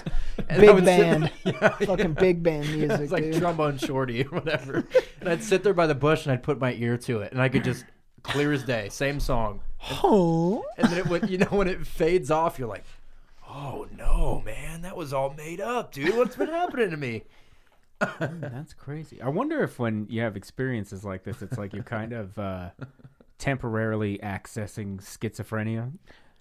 [0.50, 1.32] And I Big would sit band.
[1.44, 3.36] there- yeah, Fucking big band music, it's like dude.
[3.42, 4.84] trombone shorty or whatever.
[5.20, 7.42] and I'd sit there by the bush and I'd put my ear to it and
[7.42, 7.86] I could just
[8.24, 9.62] clear as day, same song.
[10.04, 10.64] Oh.
[10.78, 12.84] And then it would, you know, when it fades off, you're like,
[13.50, 16.16] oh no, man, that was all made up, dude.
[16.16, 17.24] What's been happening to me?
[18.20, 19.22] That's crazy.
[19.22, 22.70] I wonder if when you have experiences like this, it's like you're kind of uh,
[23.42, 25.92] temporarily accessing schizophrenia.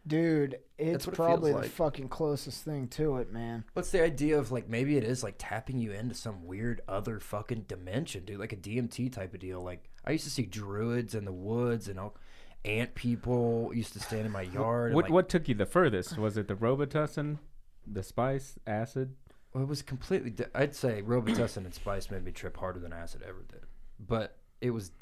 [0.06, 1.70] Dude, it's what it feels probably the like.
[1.70, 3.64] fucking closest thing to it, man.
[3.74, 7.18] What's the idea of like maybe it is like tapping you into some weird other
[7.20, 8.38] fucking dimension, dude?
[8.38, 9.60] Like a DMT type of deal.
[9.62, 12.16] Like I used to see druids in the woods and all
[12.64, 14.88] ant people used to stand in my yard.
[14.88, 16.16] and, What like, what took you the furthest?
[16.18, 17.38] Was it the Robitussin,
[17.86, 19.14] the spice, acid?
[19.52, 20.30] Well, it was completely.
[20.30, 23.64] Di- I'd say Robitussin and Spice made me trip harder than acid ever did.
[23.98, 24.92] But it was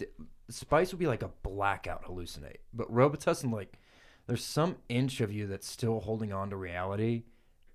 [0.51, 3.79] Spice would be like a blackout hallucinate, but Robitussin like
[4.27, 7.25] there's some inch of you that's still holding on to reality.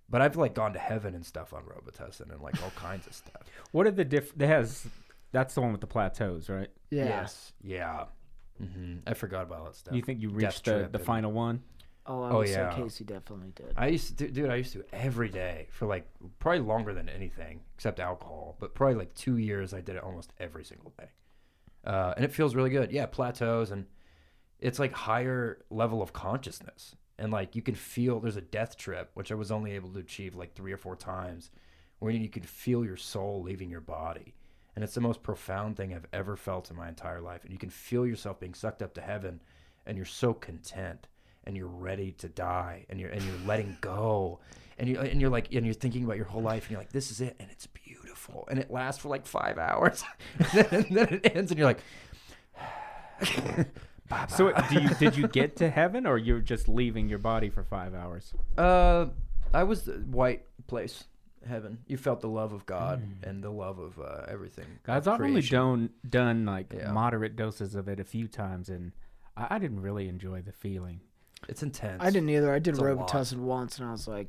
[0.09, 3.13] But I've like gone to heaven and stuff on Robitussin and like all kinds of
[3.13, 3.41] stuff.
[3.71, 4.35] What are the diff?
[4.35, 4.85] That has
[5.31, 6.69] that's the one with the plateaus, right?
[6.91, 7.05] Yeah.
[7.05, 7.53] Yes.
[7.63, 8.05] Yeah.
[8.59, 9.95] hmm I forgot about that stuff.
[9.95, 11.63] You think you Death reached the, the final one?
[12.05, 12.69] Oh, I Oh, would yeah.
[12.69, 13.73] say Casey definitely did.
[13.77, 14.49] I used to, do, dude.
[14.49, 16.05] I used to every day for like
[16.39, 19.73] probably longer than anything except alcohol, but probably like two years.
[19.73, 21.07] I did it almost every single day,
[21.85, 22.91] uh, and it feels really good.
[22.91, 23.85] Yeah, plateaus and
[24.59, 28.19] it's like higher level of consciousness, and like you can feel.
[28.19, 30.95] There's a death trip, which I was only able to achieve like three or four
[30.95, 31.51] times,
[31.99, 34.35] where you can feel your soul leaving your body,
[34.73, 37.43] and it's the most profound thing I've ever felt in my entire life.
[37.43, 39.41] And you can feel yourself being sucked up to heaven,
[39.85, 41.07] and you're so content
[41.45, 44.39] and you're ready to die and you're and you're letting go
[44.77, 46.91] and you and you're like and you're thinking about your whole life and you're like
[46.91, 50.03] this is it and it's beautiful and it lasts for like five hours
[50.71, 51.79] and then it ends and you're like
[54.29, 57.63] So do you did you get to heaven or you're just leaving your body for
[57.63, 58.33] five hours?
[58.57, 59.07] uh
[59.53, 61.05] i was the white place
[61.47, 65.13] heaven you felt the love of god and the love of uh, everything Guys, of
[65.15, 66.91] I've only done done like Yeah.
[66.91, 68.91] moderate doses of it a few times, and
[69.35, 71.01] I, I didn't really enjoy the feeling.
[71.49, 72.51] It's intense I didn't either.
[72.53, 73.07] I did It's a lot.
[73.07, 74.27] Robitussin once, and I was like,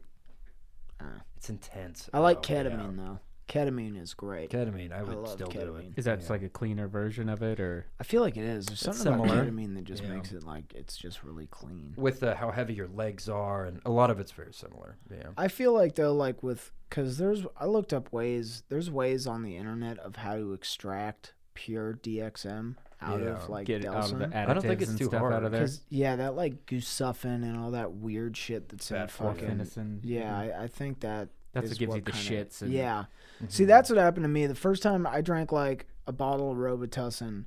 [1.37, 2.63] it's intense I like Oh, yeah.
[2.65, 3.19] ketamine though.
[3.47, 4.49] Ketamine is great.
[4.51, 5.99] ketamine i would love still do it ketamine.
[5.99, 6.29] Is that Yeah.
[6.31, 8.65] like a cleaner version of it, or I feel like it is.
[8.67, 9.45] There's something about similar.
[9.45, 10.15] ketamine that just Yeah.
[10.15, 11.93] makes it like it's just really clean.
[11.99, 15.29] with uh, how heavy your legs are and a lot of it's very similar yeah
[15.37, 18.63] I feel like though, like with because there's I looked up ways.
[18.71, 23.27] There's ways on the internet of how to extract pure DXM out Yeah.
[23.31, 25.33] of like get it out of the additives I don't think it's too stuff hard.
[25.35, 25.63] out of there?
[25.63, 29.49] Because yeah, that like goosuffin and all that weird shit that's in Bad fucking.
[29.59, 30.01] Guaifenesin.
[30.03, 32.63] Yeah, I, I think that That's is what gives you the kinda- shits.
[32.63, 33.05] And, Yeah.
[33.37, 33.47] Mm-hmm.
[33.49, 34.47] See, that's what happened to me.
[34.47, 37.45] The first time I drank like a bottle of Robitussin,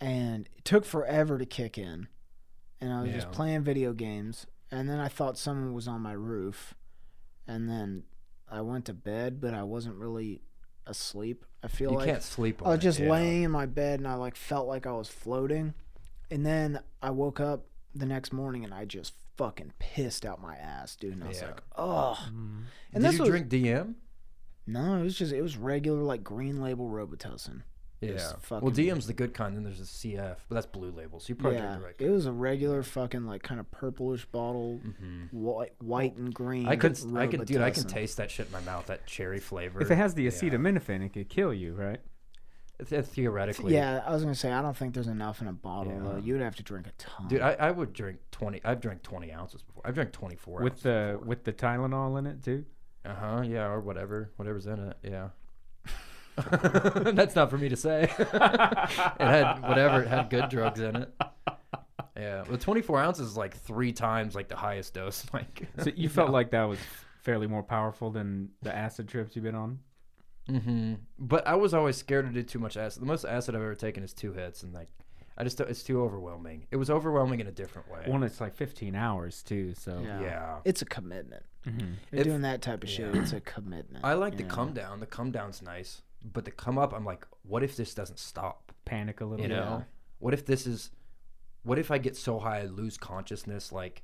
[0.00, 2.08] and it took forever to kick in.
[2.80, 6.12] And I was just playing video games, and then I thought someone was on my
[6.12, 6.72] roof,
[7.46, 8.04] and then
[8.50, 10.40] I went to bed, but I wasn't really
[10.86, 11.44] asleep.
[11.62, 13.10] I feel you like can't sleep I was it, just yeah.
[13.10, 15.74] laying in my bed, and I like felt like I was floating,
[16.30, 20.54] and then I woke up the next morning, and I just fucking pissed out my
[20.56, 21.14] ass, dude.
[21.14, 21.46] And I was Yeah.
[21.46, 22.18] like, oh.
[22.32, 22.64] Mm.
[22.92, 23.94] And Did this you was, drink DM?
[24.66, 27.62] no, it was just it was regular like green label Robitussin.
[28.00, 28.14] Yeah.
[28.14, 29.54] Well, fucking- DM's the good kind.
[29.56, 31.20] Then there's a CF, but that's blue label.
[31.20, 32.10] So you probably yeah, drink the right.
[32.10, 35.26] it was a regular fucking like kind of purplish bottle, Mm-hmm.
[35.36, 36.66] white, white and green.
[36.66, 38.86] I could, I could, dude, I can taste that shit in my mouth.
[38.86, 39.82] That cherry flavor.
[39.82, 40.30] If it has the Yeah.
[40.30, 42.00] acetaminophen, it could kill you, right?
[42.88, 45.92] Th- theoretically, Yeah, I was gonna say I don't think there's enough in a bottle.
[45.92, 46.00] Yeah.
[46.12, 46.16] though.
[46.16, 47.28] You'd have to drink a ton.
[47.28, 48.62] dude, I, I would drink twenty.
[48.64, 49.82] I've drank twenty ounces before.
[49.84, 52.64] I've drank twenty four with the with the Tylenol in it too.
[53.04, 53.42] Uh huh.
[53.44, 54.96] Yeah, or whatever, whatever's in it.
[55.02, 55.28] Yeah.
[57.14, 58.02] That's not for me to say.
[58.18, 60.02] it had whatever.
[60.02, 61.12] It had good drugs in it.
[62.16, 65.24] Yeah, the 24 ounces is like three times like the highest dose.
[65.32, 66.78] Like, So you felt like that was
[67.22, 69.78] fairly more powerful than the acid trips you've been on.
[70.48, 73.02] hmm But I was always scared to do too much acid.
[73.02, 74.88] The most acid I've ever taken is two hits, and like,
[75.38, 76.66] I just it's too overwhelming.
[76.70, 78.02] It was overwhelming in a different way.
[78.06, 79.72] One, it's like 15 hours too.
[79.74, 80.20] So Yeah.
[80.20, 80.56] yeah.
[80.64, 81.44] it's a commitment.
[81.66, 81.94] Mhm.
[82.10, 83.14] You're If- doing that type of shit.
[83.14, 83.22] yeah.
[83.22, 84.04] It's a commitment.
[84.04, 84.54] I like the know?
[84.54, 85.00] come down.
[85.00, 88.70] The come down's nice, but the come up, I'm like, what if this doesn't stop?
[88.90, 89.44] panic a little.
[89.44, 89.56] You bit.
[89.56, 89.84] know,
[90.18, 90.90] what if this is,
[91.62, 94.02] what if I get so high I lose consciousness, like,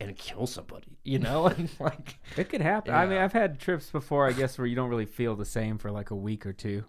[0.00, 0.98] and kill somebody?
[1.04, 2.94] You know, and like, It could happen.
[2.94, 5.78] I mean, I've had trips before, I guess, where you don't really feel the same
[5.78, 6.84] for like a week or two.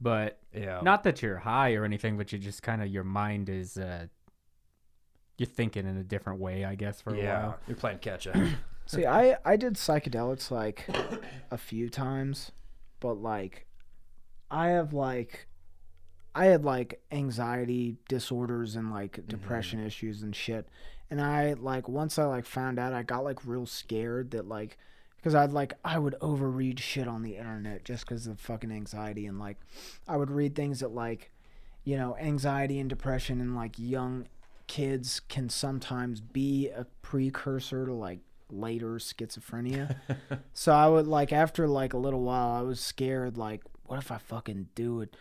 [0.00, 3.48] But yeah, not that you're high or anything, but you just kind of your mind
[3.48, 4.08] is uh
[5.38, 7.42] you're thinking in a different way, I guess, for a yeah.
[7.42, 7.58] while.
[7.68, 8.36] You're playing catch up.
[8.86, 10.86] See, I I did psychedelics like
[11.52, 12.50] a few times,
[12.98, 13.66] but like
[14.50, 15.46] I have like
[16.34, 19.28] I had like anxiety disorders and like mm-hmm.
[19.28, 20.68] depression issues and shit.
[21.10, 24.78] And I like once I like found out I got like real scared that like
[25.16, 29.26] because I'd like I would overread shit on the internet just because of fucking anxiety
[29.26, 29.58] and like
[30.08, 31.30] I would read things that like
[31.84, 34.26] you know anxiety and depression and like young
[34.66, 39.96] kids can sometimes be a precursor to like later schizophrenia.
[40.52, 44.10] so I would like after like a little while I was scared like what if
[44.10, 45.16] I fucking do it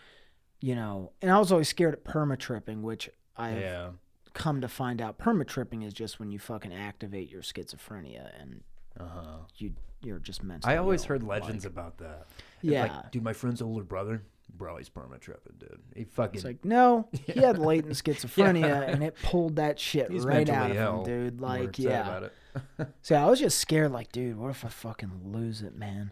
[0.59, 3.89] you know and I was always scared of permatripping which I've Yeah.
[4.33, 8.61] come to find out permatripping is just when you fucking activate your schizophrenia and
[8.99, 9.37] Uh huh.
[9.57, 12.27] you you're just mentally I always heard legends like- about that.
[12.61, 14.21] yeah Like, dude, my friend's older brother,
[14.53, 15.79] bro, he's perma tripping, dude.
[15.95, 16.35] He fucking.
[16.35, 20.71] It's like no, he had latent schizophrenia, and it pulled that shit he's right out
[20.71, 21.39] of him, dude.
[21.41, 22.27] Like, yeah.
[23.01, 26.11] So I was just scared, like, dude, what if I fucking lose it, man?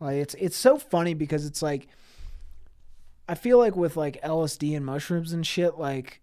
[0.00, 1.88] Like, it's it's so funny because it's like,
[3.28, 6.20] I feel like with like LSD and mushrooms and shit, like,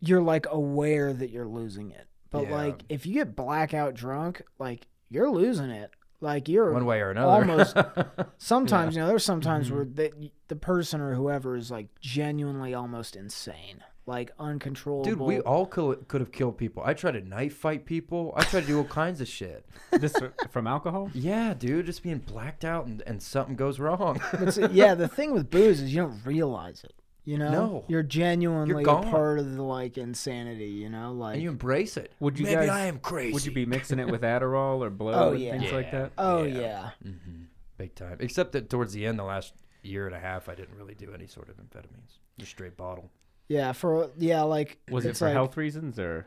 [0.00, 2.54] you're like aware that you're losing it, but Yeah.
[2.56, 5.90] like if you get blackout drunk, like you're losing it.
[6.20, 7.30] Like you're One way or another.
[7.50, 7.76] almost
[8.38, 9.76] sometimes you know there's sometimes Mm-hmm.
[9.76, 15.40] where the, the person or whoever is like genuinely almost insane like uncontrollable Dude, we
[15.40, 16.82] all could could have killed people.
[16.86, 18.32] I tried to knife fight people.
[18.36, 19.66] I tried to do all kinds of shit.
[19.90, 20.14] This
[20.50, 21.10] from alcohol?
[21.14, 24.20] Yeah, dude, just being blacked out and, and something goes wrong.
[24.38, 27.84] But see, yeah the thing with booze is you don't realize it you know No.
[27.88, 32.12] you're genuinely a part of the like insanity you know like and you embrace it.
[32.20, 33.32] Would you Maybe guys- I am crazy.
[33.32, 35.58] Would you be mixing it with Adderall or blow Oh, and yeah.
[35.58, 36.12] things like that?
[36.18, 36.60] oh Yeah.
[36.60, 37.42] yeah, hmm
[37.78, 38.16] Big time.
[38.20, 41.12] Except that towards the end, the last year and a half, I didn't really do
[41.12, 42.20] any sort of amphetamines.
[42.38, 43.10] Just straight bottle.
[43.48, 46.26] Yeah for yeah like Was it for like, health reasons or?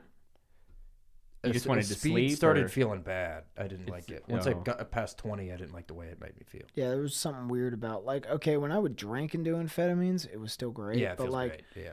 [1.43, 3.45] You just wanted to speed sleep, started or- feeling bad.
[3.58, 4.25] I didn't It's- like it.
[4.27, 4.60] Once I oh.
[4.60, 6.63] got past 20, I didn't like the way it made me feel.
[6.75, 10.27] yeah there was something weird about like okay when i would drink and do amphetamines
[10.32, 11.86] it was still great yeah, it but feels like great.
[11.86, 11.91] Yeah.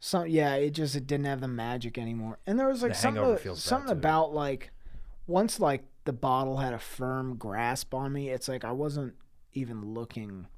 [0.00, 2.98] some yeah it just it didn't have the magic anymore and there was like The
[2.98, 4.72] something hangover feels bad, something about like
[5.28, 9.14] once like the bottle had a firm grasp on me it's like i wasn't
[9.52, 10.48] even looking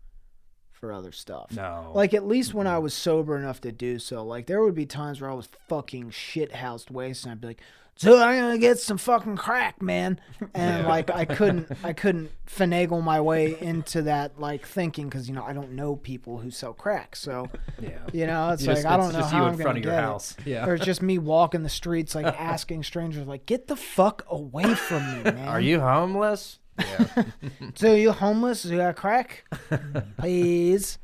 [0.83, 1.93] for other stuff No.
[1.95, 4.85] like at least when i was sober enough to do so like there would be
[4.85, 7.61] times where i was fucking shit housed wasted and i'd be like
[7.95, 10.19] so i'm gonna get some fucking crack man
[10.55, 15.35] and like i couldn't i couldn't finagle my way into that like thinking because you
[15.37, 17.49] know i don't know people who sell crack so
[17.81, 17.99] yeah.
[18.13, 19.61] you know it's You like just- i don't it's know just how you i'm in
[19.61, 20.03] front of your get it.
[20.03, 20.37] house.
[20.45, 20.67] Yeah.
[20.67, 24.75] Or it's just me walking the streets, like asking strangers, like, "Get the fuck away
[24.75, 26.59] from me, man!" Are you homeless?
[26.79, 27.25] Yeah.
[27.75, 28.65] So you homeless?
[28.65, 29.45] You got crack?
[30.19, 30.99] Please.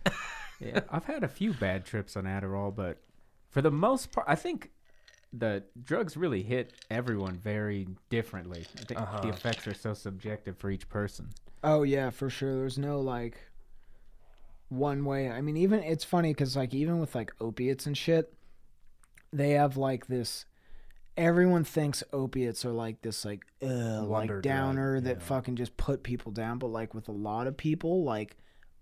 [0.61, 2.99] Yeah, I've had a few bad trips on Adderall, but
[3.51, 4.71] for the most part, I think
[5.33, 8.65] the drugs really hit everyone very differently.
[8.81, 9.21] I think Uh-huh.
[9.23, 11.29] the effects are so subjective for each person.
[11.63, 12.57] Oh yeah, for sure.
[12.57, 13.39] There's no like
[14.69, 15.31] one way.
[15.31, 18.33] I mean, even it's funny because like even with like opiates and shit,
[19.33, 20.45] they have like this.
[21.19, 25.23] Everyone thinks opiates are like this like uh, Wonder like drug, downer that yeah.
[25.25, 26.59] fucking just put people down.
[26.59, 28.37] But like with a lot of people, like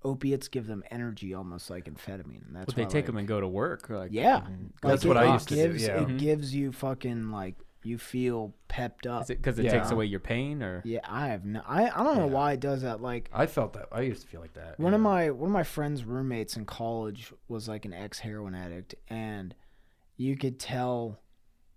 [0.05, 2.46] opiates give them energy, almost like amphetamine.
[2.46, 3.88] And that's But they why, take like, them and go to work.
[3.88, 4.46] Like, Yeah,
[4.83, 6.03] That's Like, what it I used to do, gives, yeah.
[6.03, 6.18] It Mhm.
[6.18, 9.22] gives you fucking like you feel pepped up.
[9.22, 11.62] is it because it takes away your pain, or yeah, I have no.
[11.66, 12.33] I I don't know Yeah.
[12.33, 13.01] why it does that.
[13.01, 13.87] Like I felt that.
[13.92, 14.79] I used to feel like that.
[14.79, 18.55] one of my one of my friends' roommates in college was like an ex heroin
[18.55, 19.55] addict, and
[20.16, 21.20] you could tell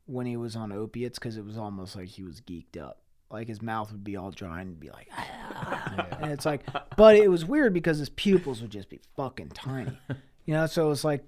[0.10, 3.02] when he was on opiates because it was almost like he was geeked up.
[3.32, 6.08] Like his mouth would be all dry and be like, ah.
[6.20, 6.64] and it's like,
[6.98, 9.98] but it was weird because his pupils would just be fucking tiny,
[10.46, 10.66] you know.
[10.66, 11.24] So it was like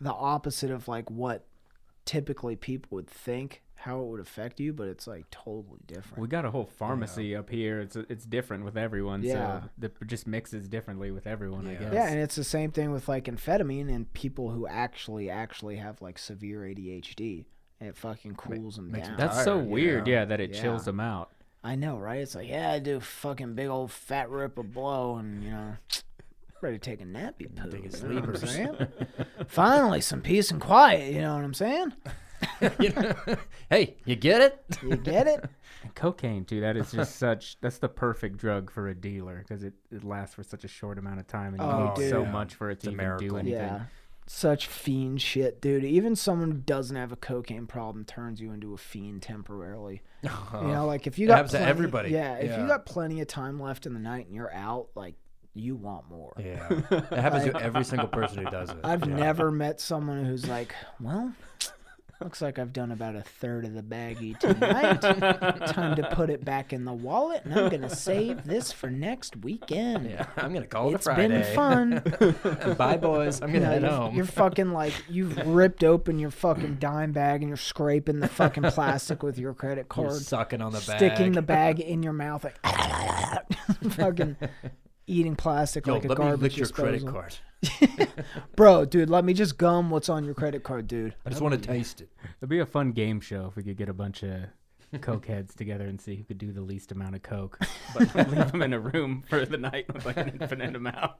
[0.00, 1.44] the opposite of like what
[2.06, 6.18] typically people would think how it would affect you, but it's like totally different.
[6.22, 7.80] we got a whole pharmacy up here.
[7.80, 9.22] It's it's different with everyone.
[9.22, 9.62] Yeah.
[9.62, 11.66] So it just mixes differently with everyone.
[11.66, 11.92] I guess.
[11.92, 16.00] Yeah, and it's the same thing with like amphetamine and people who actually actually have
[16.00, 17.44] like severe ADHD.
[17.82, 19.16] And it fucking cools them down.
[19.18, 20.06] That's so tired, weird.
[20.06, 20.20] yeah.
[20.20, 20.60] Yeah, that it Yeah.
[20.62, 21.30] chills them out.
[21.64, 22.20] I know, right?
[22.20, 25.50] It's like, yeah, I do a fucking big old fat rip of blow, and you
[25.50, 25.74] know,
[26.60, 27.70] ready to take a nappy poo.
[27.72, 28.54] Take a you know what I'm sleepers.
[28.54, 28.76] saying?
[29.48, 31.12] Finally, some peace and quiet.
[31.12, 31.92] You know what I'm saying?
[32.80, 33.14] You know?
[33.70, 34.64] hey, you get it?
[34.82, 35.44] You get it?
[35.84, 36.60] And cocaine too.
[36.60, 37.60] That is just such.
[37.60, 40.96] That's the perfect drug for a dealer because it, it lasts for such a short
[40.96, 43.36] amount of time, and you Oh, need so much for it to a even do
[43.36, 43.60] anything.
[43.60, 43.80] Yeah.
[44.26, 45.84] Such fiend shit, dude.
[45.84, 50.02] Even someone who doesn't have a cocaine problem turns you into a fiend temporarily.
[50.22, 52.10] You know, like if you got happens to plenty- everybody.
[52.10, 52.62] Yeah, if Yeah.
[52.62, 55.16] you got plenty of time left in the night and you're out, like
[55.54, 56.32] you want more.
[56.38, 56.68] Yeah.
[56.90, 58.76] It happens to every single person who does it.
[58.84, 59.16] I've Yeah.
[59.16, 61.32] never met someone who's like, well,
[62.22, 65.00] Looks like I've done about a third of the baggie tonight.
[65.72, 69.36] Time to put it back in the wallet, and I'm gonna save this for next
[69.36, 70.08] weekend.
[70.08, 71.28] Yeah, I'm gonna call it It's a Friday.
[71.42, 72.74] been fun.
[72.78, 73.42] Bye, boys.
[73.42, 74.14] I'm gonna head home.
[74.14, 78.62] you're fucking like you've ripped open your fucking dime bag and you're scraping the fucking
[78.64, 80.98] plastic with your credit You're card, sucking on the bag.
[80.98, 82.56] sticking the bag in your mouth, like
[83.92, 84.36] fucking
[85.06, 87.20] eating plastic Yo, like a let me garbage lick your credit disposal.
[87.20, 88.08] card.
[88.56, 91.14] Bro, dude, let me just gum what's on your credit card, dude.
[91.24, 92.08] I just want to taste it.
[92.38, 94.42] It'd be a fun game show if we could get a bunch of
[95.00, 97.58] coke heads together and see who could do the least amount of coke,
[97.94, 101.12] but leave them in a room for the night with like an infinite amount.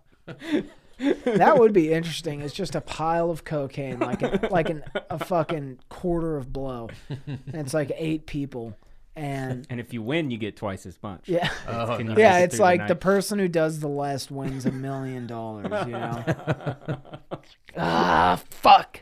[1.24, 2.42] That would be interesting.
[2.42, 6.90] It's just a pile of cocaine, like a, like an, a fucking quarter of blow,
[7.26, 8.76] and it's like eight people,
[9.16, 11.28] and And if you win, you get twice as much.
[11.28, 12.16] yeah, Oh, no.
[12.16, 15.86] yeah, it's through the like the person who does the less wins a million dollars.
[15.86, 16.24] You know?
[17.76, 19.00] ah, fuck!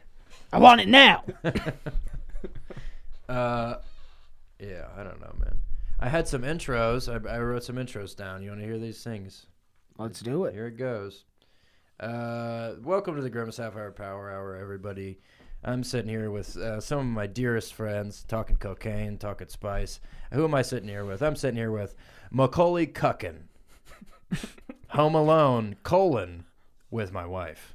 [0.52, 1.24] I want it now.
[3.28, 3.76] Uh,
[4.58, 5.58] yeah, I don't know, man.
[6.00, 7.08] I had some intros.
[7.08, 8.42] I, I wrote some intros down.
[8.42, 9.46] You want to hear these things?
[9.98, 10.54] Let's do it.
[10.54, 11.24] Here it goes.
[12.00, 15.20] Uh, welcome to the Grimace Half Hour Power Hour, everybody.
[15.62, 20.00] I'm sitting here with uh, some of my dearest friends, talking cocaine, talking spice.
[20.32, 21.22] Who am I sitting here with?
[21.22, 21.94] I'm sitting here with
[22.30, 23.42] Macaulay Culkin,
[24.88, 26.44] Home Alone, colon,
[26.90, 27.74] with my wife.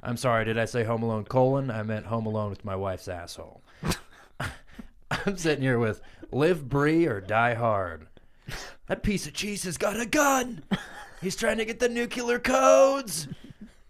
[0.00, 1.72] I'm sorry, did I say Home Alone, colon?
[1.72, 3.62] I meant Home Alone with my wife's asshole.
[5.10, 8.06] I'm sitting here with Live Brie or Die Hard.
[8.86, 10.62] That piece of cheese has got a gun.
[11.20, 13.26] He's trying to get the nuclear codes.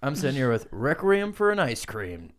[0.03, 2.33] I'm sitting here with Requiem for an ice cream.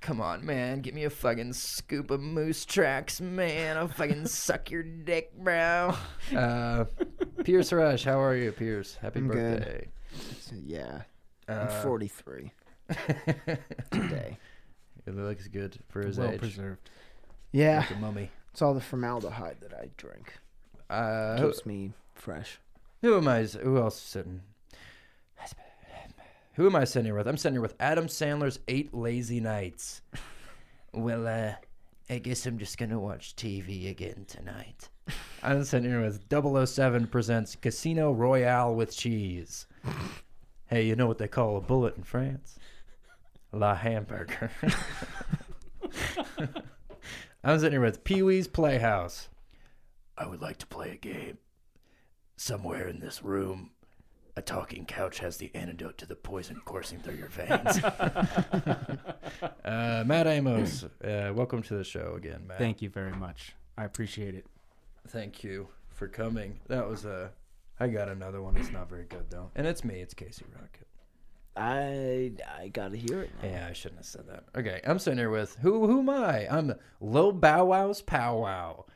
[0.00, 0.80] Come on, man.
[0.80, 3.76] Give me a fucking scoop of moose tracks, man.
[3.76, 5.94] I'll fucking suck your dick, bro.
[6.34, 6.84] Uh,
[7.44, 8.96] Pierce Rush, how are you, Pierce?
[8.96, 9.58] Happy I'm good.
[9.60, 9.88] birthday.
[10.64, 11.02] Yeah,
[11.48, 12.52] Uh, I'm 43
[13.90, 14.36] today.
[15.06, 16.38] It looks good for his well age.
[16.38, 16.90] preserved.
[17.52, 18.30] Yeah, Like a mummy.
[18.52, 20.34] it's all the formaldehyde that I drink.
[20.90, 22.58] Uh, who, Keeps me fresh.
[23.02, 23.42] who am I?
[23.44, 24.42] Who else is sitting?
[26.58, 27.28] Who am I sitting here with?
[27.28, 30.02] I'm sitting here with Adam Sandler's Eight Lazy Nights.
[30.92, 31.52] Well, uh,
[32.08, 34.88] I guess I'm just gonna watch TV again tonight.
[35.42, 39.66] I'm sitting here with 007 presents Casino Royale with cheese.
[40.66, 42.58] Hey, you know what they call a bullet in France?
[43.52, 44.50] La hamburger.
[47.44, 49.28] I'm sitting here with Pee Wee's Playhouse.
[50.16, 51.38] I would like to play a game.
[52.36, 53.70] Somewhere in this room,
[54.38, 57.82] a talking couch has the antidote to the poison coursing through your veins.
[59.64, 62.58] uh, Matt Amos, uh, welcome to the show again, Matt.
[62.58, 63.56] Thank you very much.
[63.76, 64.46] I appreciate it.
[65.08, 66.60] Thank you for coming.
[66.68, 67.32] That was a.
[67.80, 68.56] I got another one.
[68.56, 70.00] It's not very good though, and it's me.
[70.00, 70.86] It's Casey Rocket.
[71.56, 73.30] I I gotta hear it.
[73.42, 73.48] Now.
[73.48, 74.44] Yeah, I shouldn't have said that.
[74.56, 75.88] Okay, I'm sitting here with who?
[75.88, 76.46] Who am I?
[76.48, 78.86] I'm Lil Bow Wow's Pow Wow.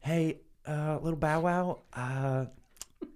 [0.00, 1.78] Hey, uh, little Bow Wow.
[1.94, 2.46] Uh,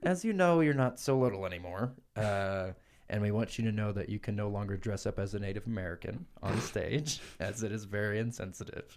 [0.03, 1.93] as you know, you're not so little anymore.
[2.17, 2.69] Uh,
[3.11, 5.39] and we want you to know that you can no longer dress up as a
[5.39, 8.97] Native American on stage, as it is very insensitive.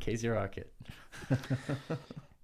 [0.00, 0.72] Casey Rocket.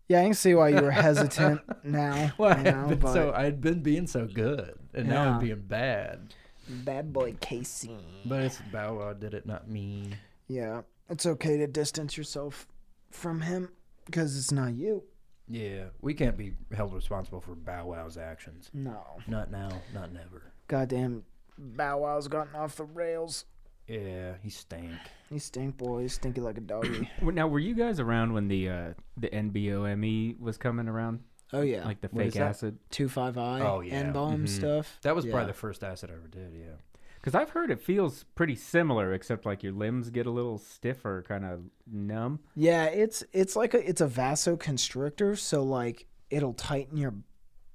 [0.07, 2.31] Yeah, I can see why you were hesitant now.
[2.37, 5.41] Well, you know, been but so I had been being so good, and now I'm
[5.41, 6.35] being bad.
[6.69, 7.97] bad boy Casey.
[8.27, 10.11] But it's Bow Wow did it, not me.
[10.47, 12.67] Yeah, it's okay to distance yourself
[13.11, 13.71] from him
[14.05, 15.05] because it's not you.
[15.49, 18.71] Yeah, we can't be held responsible for Bow Wow's actions.
[18.73, 20.43] No, Not now, not never.
[20.69, 21.25] goddamn,
[21.59, 23.45] Bow Wow's gotten off the rails.
[23.87, 24.93] Yeah, he stank.
[25.29, 27.11] He stink boy, He's stinky like a doggy.
[27.23, 31.21] Now, were you guys around when the uh, the NBOME E was coming around,
[31.53, 32.79] oh yeah, like the What is fake acid?
[32.91, 33.95] two five I Oh, yeah.
[33.97, 34.49] N bomb Mhm.
[34.49, 34.99] stuff.
[35.03, 35.33] That was Yeah.
[35.33, 36.55] probably the first acid I ever did.
[36.55, 36.77] Yeah.
[37.25, 41.25] Because I've heard it feels pretty similar, except like your limbs get a little stiffer,
[41.27, 42.41] kind of numb.
[42.55, 47.15] Yeah, it's it's like a it's a vasoconstrictor, so like it'll tighten your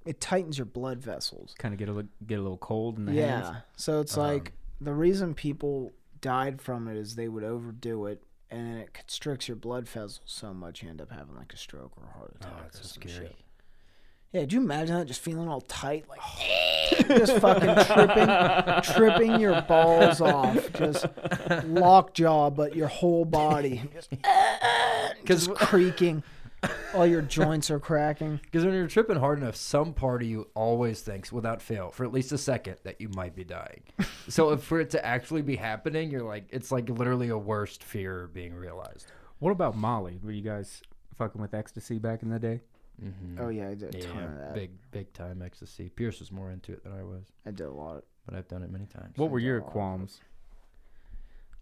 [0.06, 1.56] it tightens your blood vessels.
[1.58, 3.42] Kind of get a get a little cold in the yeah.
[3.42, 3.56] hands.
[3.74, 8.22] So it's Um, like the reason people died from it is they would overdo it
[8.52, 11.56] and then it constricts your blood vessels so much you end up having like a
[11.56, 12.52] stroke or a heart attack.
[12.56, 13.26] Oh, that's so scary.
[13.26, 13.36] shit.
[14.32, 16.20] Yeah, do you imagine that just feeling all tight, like
[17.08, 21.06] just fucking tripping, tripping your balls off, just
[21.66, 24.12] lockjaw, but your whole body just,
[25.24, 26.22] just creaking,
[26.94, 28.38] all your joints are cracking.
[28.50, 32.04] Because when you're tripping hard enough, some part of you always thinks, without fail, for
[32.04, 33.82] at least a second, that you might be dying.
[34.28, 37.82] so if for it to actually be happening, you're like, it's like literally a worst
[37.82, 39.10] fear being realized.
[39.40, 40.20] What about Molly?
[40.22, 40.82] Were you guys
[41.16, 42.60] fucking with ecstasy back in the day?
[43.02, 43.40] Mm-hmm.
[43.40, 44.54] Oh yeah, I did a ton of that.
[44.54, 45.88] big, big time ecstasy.
[45.88, 48.04] Pierce was more into it than I was, I did a lot.
[48.26, 49.16] but I've done it many times.
[49.16, 50.20] What were your a qualms?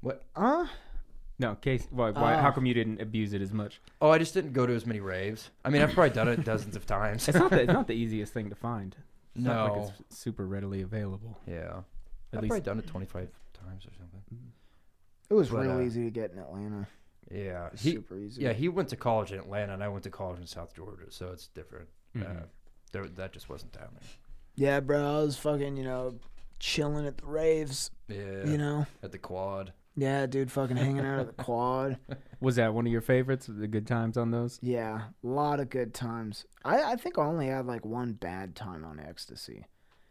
[0.00, 0.24] What?
[0.36, 0.66] Uh,
[1.38, 1.86] No, case.
[1.90, 2.10] Why?
[2.10, 2.52] why how Oh.
[2.52, 3.80] come you didn't abuse it as much?
[4.00, 5.50] Oh, I just didn't go to as many raves.
[5.64, 7.28] I mean, I've probably done it dozens of times.
[7.28, 7.50] It's not.
[7.50, 8.96] The, it's not the easiest thing to find.
[9.36, 9.92] It's not like No.
[10.08, 11.38] it's super readily available.
[11.46, 11.82] Yeah,
[12.32, 14.22] At I've least probably done it 25 times or something.
[15.30, 16.88] It was But, real uh, easy to get in Atlanta.
[17.30, 18.42] Yeah, he, Super easy.
[18.42, 21.06] yeah, he went to college in Atlanta, and I went to college in South Georgia,
[21.10, 21.88] so it's different.
[22.16, 22.42] Mhm.
[22.42, 22.46] Uh,
[22.92, 23.88] there, that just wasn't down
[24.54, 25.18] Yeah, bro.
[25.20, 26.18] I was fucking, you know,
[26.58, 27.90] chilling at the raves.
[28.08, 28.86] Yeah, You know.
[29.02, 29.72] at the quad.
[29.94, 30.50] Yeah, dude.
[30.50, 31.98] Fucking hanging out at the quad.
[32.40, 33.46] was that one of your favorites?
[33.46, 34.58] The good times on those?
[34.62, 36.46] Yeah, a lot of good times.
[36.64, 39.66] I I think I only had like one bad time on ecstasy.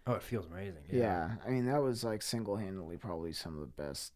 [0.06, 0.84] Oh, it feels amazing.
[0.90, 1.36] Yeah, Yeah.
[1.46, 4.14] I mean that was like single handedly probably some of the best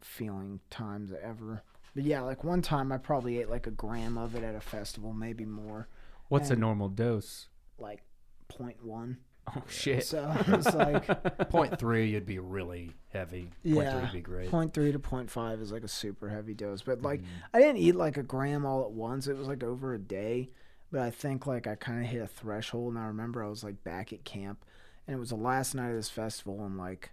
[0.00, 1.62] feeling times ever.
[1.94, 4.60] But yeah, like one time I probably ate like a gram of it at a
[4.60, 5.88] festival, maybe more,
[6.28, 7.48] What's a normal dose?
[7.78, 8.02] like
[8.48, 9.18] point one.
[9.56, 10.04] Oh shit!
[10.04, 13.50] So it's like Point three, you'd be really heavy.
[13.62, 14.00] Yeah.
[14.02, 14.50] would be great.
[14.50, 16.82] point three to point five is like a super heavy dose.
[16.82, 17.26] But like Mm.
[17.54, 19.26] I didn't eat like a gram all at once.
[19.26, 20.50] It was like over a day.
[20.92, 23.64] But I think like I kind of hit a threshold, and I remember I was
[23.64, 24.64] like back at camp,
[25.06, 27.10] and it was the last night of this festival, and like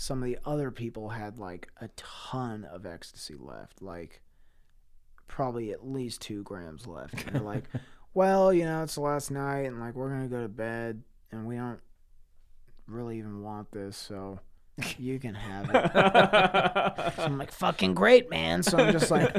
[0.00, 4.22] some of the other people had like a ton of ecstasy left, like
[5.28, 7.26] probably at least two grams left.
[7.26, 7.64] And they're like,
[8.14, 11.46] well, you know, it's the last night, and like we're gonna go to bed, and
[11.46, 11.80] we don't
[12.86, 14.40] really even want this, so
[14.98, 17.12] you can have it.
[17.16, 18.62] So I'm like, fucking great, man.
[18.62, 19.34] So I'm just like,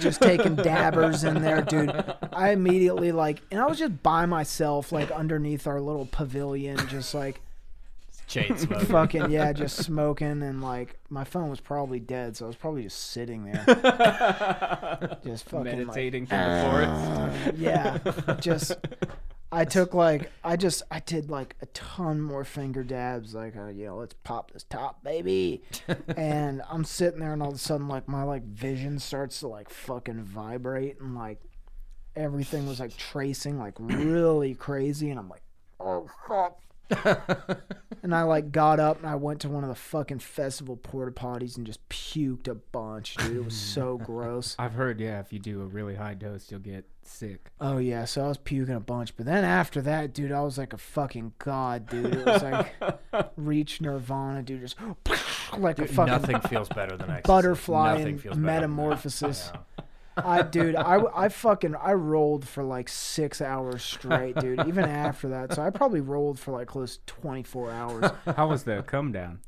[0.00, 1.92] just taking dabbers in there, dude.
[2.32, 7.14] I immediately like, and I was just by myself, like underneath our little pavilion, just
[7.14, 7.42] like
[8.26, 8.86] Chain smoking.
[8.86, 12.82] fucking yeah, just smoking, and like my phone was probably dead, so I was probably
[12.82, 13.64] just sitting there,
[15.24, 17.46] just fucking like, Meditating from the forest.
[17.46, 18.72] uh, yeah, just
[19.52, 23.68] I took like I just I did like a ton more finger dabs, like uh,
[23.68, 25.62] you know, let's pop this top, baby.
[26.16, 29.48] and I'm sitting there, and all of a sudden, like my like vision starts to
[29.48, 31.40] like fucking vibrate, and like
[32.16, 35.42] everything was like tracing like really crazy, and I'm like,
[35.78, 36.58] oh fuck.
[38.02, 41.12] and I like got up and I went to one of the fucking festival porta
[41.12, 43.36] potties and just puked a bunch, dude.
[43.36, 44.54] It was so gross.
[44.58, 47.50] I've heard, yeah, if you do a really high dose, you'll get sick.
[47.60, 50.58] Oh yeah, so I was puking a bunch, but then after that, dude, I was
[50.58, 52.14] like a fucking god, dude.
[52.14, 52.74] It was like
[53.36, 54.60] reach nirvana, dude.
[54.60, 54.76] Just
[55.56, 57.22] like a fucking nothing feels better than ecstasy.
[57.26, 59.52] butterfly Nothing and feels better than metamorphosis.
[60.16, 60.28] Yeah.
[60.28, 64.66] I, dude, I, I fucking I rolled for like six hours straight, dude.
[64.66, 68.10] Even after that, so I probably rolled for like close twenty four hours.
[68.36, 69.40] How was the come down?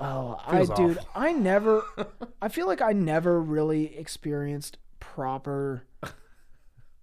[0.00, 0.98] Oh, I Feels dude.
[1.14, 1.82] I never
[2.42, 5.84] I feel like I never really experienced proper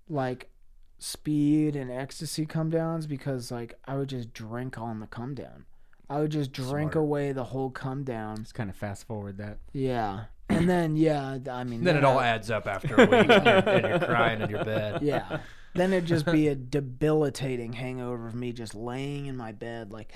[0.09, 0.49] like
[0.97, 5.65] speed and ecstasy come downs because like I would just drink on the come down.
[6.09, 7.03] I would just drink Smart.
[7.03, 8.37] away the whole come down.
[8.37, 9.57] Just kind of fast forward that.
[9.73, 10.25] Yeah.
[10.49, 13.55] And then yeah, I mean Then it all adds up after a week, and you're,
[13.55, 15.01] and you're crying in your bed.
[15.01, 15.39] Yeah.
[15.73, 20.13] Then it'd just be a debilitating hangover of me just laying in my bed like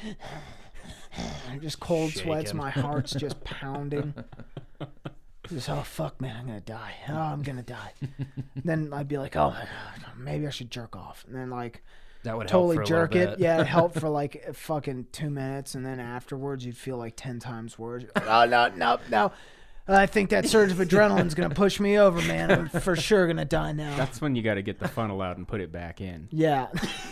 [1.61, 4.13] just cold sweats, my heart's just pounding.
[5.49, 6.93] Just oh fuck man, I'm gonna die.
[7.09, 7.91] Oh, I'm gonna die.
[8.63, 9.53] then I'd be like, oh
[10.17, 11.25] maybe I should jerk off.
[11.27, 11.84] And then like
[12.23, 13.39] That would totally help for jerk it.
[13.39, 17.39] Yeah, it helped for like fucking two minutes, and then afterwards you'd feel like ten
[17.39, 18.05] times worse.
[18.15, 19.32] Oh no, no, no.
[19.89, 22.51] I think that surge of adrenaline's gonna push me over, man.
[22.51, 23.95] I'm for sure gonna die now.
[23.97, 26.27] That's when you got to get the funnel out and put it back in.
[26.31, 26.67] yeah.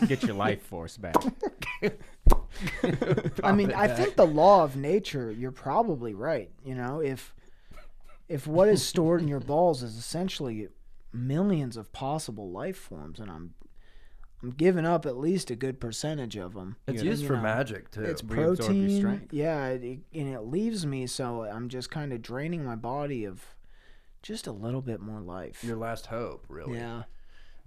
[0.08, 1.16] Get your life force back.
[3.44, 6.52] I mean, I think the law of nature, you're probably right.
[6.64, 7.34] You know, if
[8.28, 10.68] if what is stored in your balls is essentially
[11.14, 13.54] millions of possible life forms, and I'm
[14.44, 16.76] I'm giving up at least a good percentage of them.
[16.88, 18.04] It's you used for know, magic too.
[18.04, 19.34] It's protein, strength.
[19.34, 23.44] yeah, it, and it leaves me so I'm just kind of draining my body of
[24.22, 25.64] just a little bit more life.
[25.64, 26.76] your last hope, really.
[26.78, 27.04] yeah,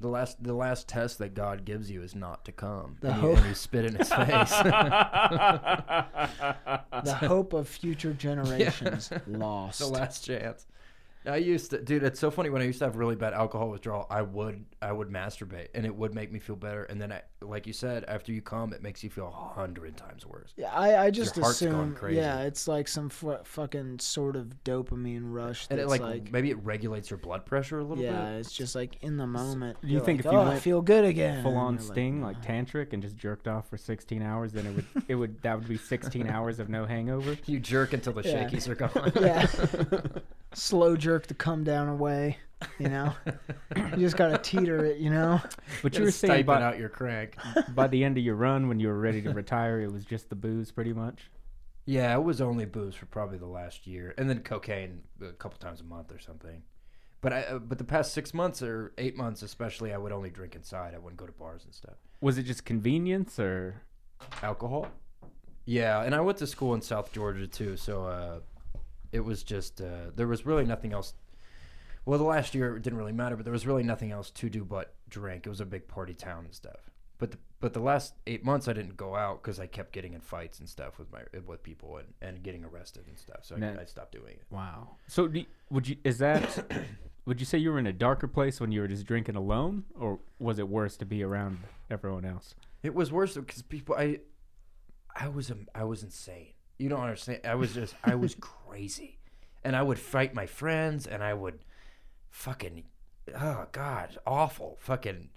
[0.00, 2.98] The last, the last test that God gives you is not to come.
[3.00, 4.50] The and, hope- and you spit in his face.
[7.04, 9.78] the hope of future generations lost.
[9.80, 10.66] the last chance.
[11.26, 12.02] I used to, dude.
[12.02, 14.06] It's so funny when I used to have really bad alcohol withdrawal.
[14.10, 16.84] I would, I would masturbate, and it would make me feel better.
[16.84, 19.98] And then, I, like you said, after you come, it makes you feel a hundred
[19.98, 20.54] times worse.
[20.56, 21.94] Yeah, I, I just Your heart's going assume.
[21.94, 22.16] crazy.
[22.20, 25.66] Yeah, it's like some fu- fucking sort of dopamine rush.
[25.68, 28.06] And That's it like, like, maybe it regulates your blood pressure a little bit.
[28.06, 28.38] yeah, bit.
[28.40, 29.78] it's just like in the moment.
[29.82, 31.42] Do you you're think like, if you oh, I went feel good again?
[31.42, 34.66] Full on You're like, sting, like, tantric, and just jerked off for 16 hours, then
[34.66, 37.36] it would it would that would be 16 hours of no hangover.
[37.46, 38.48] You jerk until the Yeah.
[38.48, 39.12] shakies are gone.
[39.20, 39.46] yeah,
[40.54, 42.38] slow jerk to come down away.
[42.78, 43.14] You know,
[43.76, 44.98] you just gotta teeter it.
[44.98, 45.40] You know,
[45.82, 47.36] But you were saying stipend by, out your crank.
[47.74, 50.28] by the end of your run, when you were ready to retire, it was just
[50.28, 51.30] the booze, pretty much.
[51.86, 55.58] Yeah, it was only booze for probably the last year, and then cocaine a couple
[55.58, 56.62] times a month or something.
[57.22, 60.30] But I, uh, but the past six months or eight months, especially, I would only
[60.30, 60.94] drink inside.
[60.94, 61.94] I wouldn't go to bars and stuff.
[62.20, 63.82] Was it just convenience or?
[64.42, 64.88] Alcohol.
[65.64, 68.40] Yeah, and I went to school in South Georgia too, so uh,
[69.12, 71.14] it was just uh, there was really nothing else.
[72.04, 74.48] Well, the last year it didn't really matter, but there was really nothing else to
[74.48, 75.46] do but drink.
[75.46, 76.90] It was a big party town and stuff.
[77.18, 80.14] But the, but the last eight months I didn't go out because I kept getting
[80.14, 83.40] in fights and stuff with my with people and, and getting arrested and stuff.
[83.42, 84.44] So I, I stopped doing it.
[84.50, 84.96] Wow.
[85.06, 86.64] So do, would you is that
[87.26, 89.84] would you say you were in a darker place when you were just drinking alone,
[89.98, 91.58] or was it worse to be around
[91.90, 92.54] everyone else?
[92.82, 94.20] It was worse because people I
[95.14, 96.54] I was um, I was insane.
[96.80, 97.40] You don't understand.
[97.44, 99.18] I was just I was crazy,
[99.62, 101.58] and I would fight my friends, and I would
[102.30, 102.84] fucking
[103.38, 105.28] oh god awful fucking.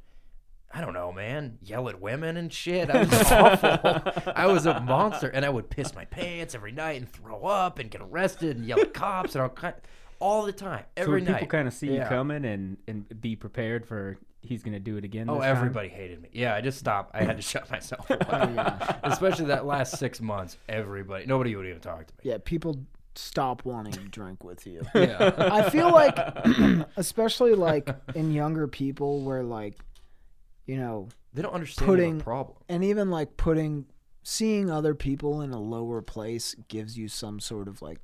[0.76, 1.60] I don't know, man.
[1.62, 2.90] Yell at women and shit.
[2.90, 4.34] I was awful.
[4.36, 7.78] I was a monster, and I would piss my pants every night and throw up
[7.78, 9.76] and get arrested and yell at cops and all kind,
[10.20, 13.36] all the time, So every would people kind of see you coming and and be
[13.36, 15.30] prepared for he's gonna do it again.
[15.30, 15.56] Oh, this time?
[15.58, 16.30] everybody hated me.
[16.34, 17.16] Yeah, I just stopped.
[17.16, 18.26] I had to shut myself up.
[18.30, 20.58] Oh, especially that last six months.
[20.70, 22.30] Everybody, nobody would even talk to me.
[22.32, 22.86] Yeah, people
[23.16, 24.82] stop wanting to drink with you.
[24.96, 25.34] Yeah.
[25.38, 26.18] I feel like,
[26.98, 29.78] especially like in younger people, where like,
[30.66, 32.58] you know, They don't understand Putting- the problem.
[32.70, 33.86] and even like putting,
[34.24, 38.00] seeing other people in a lower place gives you some sort of like,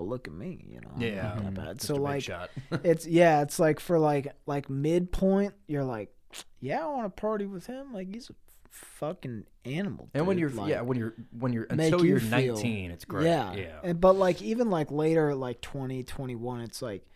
[0.00, 1.22] well, look at me, you know, I'm Yeah.
[1.22, 1.54] not mm-hmm.
[1.54, 1.82] bad.
[1.82, 2.50] So like, shot.
[2.84, 6.10] it's yeah, it's like for like like midpoint, you're like,
[6.58, 7.92] yeah, I want to party with him.
[7.92, 8.34] Like he's a
[8.70, 10.08] fucking animal.
[10.14, 12.90] and when you're like, yeah, when you're when you're make until you you're feel- 19,
[12.90, 13.26] it's great.
[13.26, 13.52] Yeah.
[13.52, 13.78] Yeah.
[13.82, 17.06] And but like even like later, like 20, 21, it's like,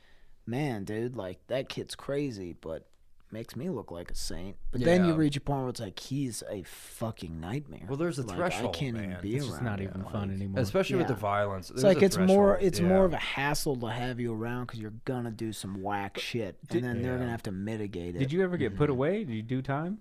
[0.47, 2.87] man, dude, like that kid's crazy, but
[3.35, 4.57] makes me look like a saint.
[4.73, 5.19] But then you Yeah.
[5.19, 7.85] reach a point where it's like he's a fucking nightmare.
[7.87, 9.11] Well, there's a like, threshold, I can't man.
[9.11, 10.61] even be It's around just not him, even like- fun anymore.
[10.63, 11.19] Especially with the Yeah.
[11.21, 11.71] violence.
[11.71, 14.95] It's like it's more it's more of a hassle to have you around because you're
[15.05, 18.21] gonna do some whack shit, and Did- then they're gonna have to mitigate it.
[18.21, 18.79] Did you ever get Mm-hmm.
[18.79, 19.25] put away?
[19.25, 19.99] Did you do time?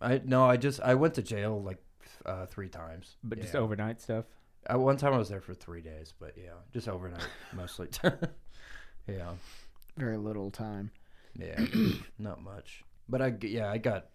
[0.00, 1.78] I no, I just I went to jail like
[2.24, 3.16] uh, three times.
[3.24, 3.60] But just Yeah.
[3.60, 4.24] overnight stuff.
[4.68, 7.88] I, one time I was there for three days, but yeah, just overnight mostly.
[9.06, 9.32] yeah.
[9.96, 10.90] Very little time.
[11.38, 11.60] Yeah,
[12.18, 12.82] not much.
[13.08, 14.06] But I yeah, I got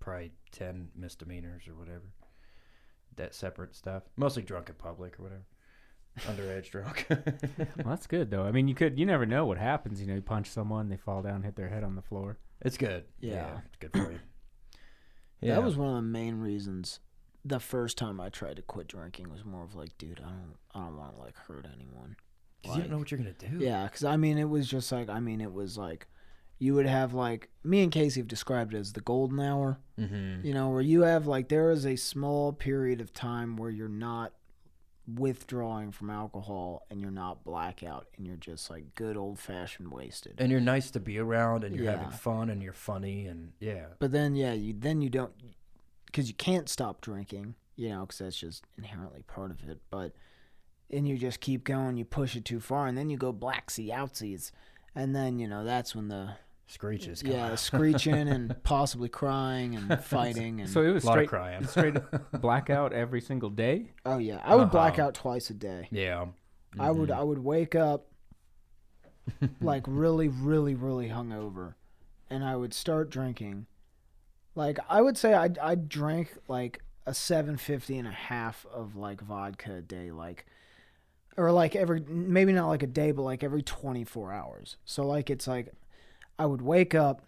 [0.00, 2.12] probably ten misdemeanors or whatever.
[3.16, 5.44] That separate stuff, mostly drunk in public or whatever,
[6.20, 7.06] underage drunk.
[7.08, 8.44] Well, that's good though.
[8.44, 10.00] I mean, you could you never know what happens.
[10.00, 12.38] You know, you punch someone, they fall down, hit their head on the floor.
[12.62, 13.04] it's good.
[13.20, 13.58] Yeah.
[13.66, 14.20] it's good for you.
[15.40, 16.98] Yeah, That was one of the main reasons.
[17.44, 20.56] The first time I tried to quit drinking was more of like, dude, I don't,
[20.74, 22.16] I don't want to like hurt anyone.
[22.64, 23.58] 'Cause you don't know what you're gonna do.
[23.58, 26.06] Yeah, because I mean, it was just like, I mean, it was like,
[26.58, 29.78] you would have like me and Casey have described it as the golden hour.
[29.98, 30.44] Mm-hmm.
[30.46, 33.88] You know, where you have like there is a small period of time where you're
[33.88, 34.32] not
[35.16, 40.34] withdrawing from alcohol and you're not blackout and you're just like good old fashioned wasted.
[40.38, 41.96] And you're nice to be around, and you're Yeah.
[41.96, 43.86] having fun, and you're funny, and yeah.
[43.98, 45.32] But then, yeah, you then you don't
[46.06, 49.80] because you can't stop drinking, you know, because that's just inherently part of it.
[49.90, 50.12] But
[50.90, 53.70] and you just keep going, you push it too far, and then you go black
[53.70, 54.50] sea outsies,
[54.94, 56.30] and then you know that's when the
[56.66, 57.22] Screeches.
[57.22, 57.58] come yeah out.
[57.58, 61.66] screeching and possibly crying and fighting and So it was a lot straight of crying.
[61.66, 61.94] straight
[62.42, 63.92] blackout every single day.
[64.04, 65.08] oh yeah, I would black Uh-huh.
[65.08, 65.88] out twice a day.
[65.90, 66.26] yeah.
[66.78, 67.16] I would Mhm.
[67.16, 68.06] I would wake up
[69.60, 71.74] like really really really hungover,
[72.30, 73.66] and I would start drinking.
[74.54, 79.20] Like I would say I I drank like a 750 and a half of like
[79.22, 80.44] vodka a day, like
[81.36, 84.76] or like every maybe not like a day, but like every 24 hours.
[84.84, 85.72] So like it's like
[86.38, 87.22] I would wake up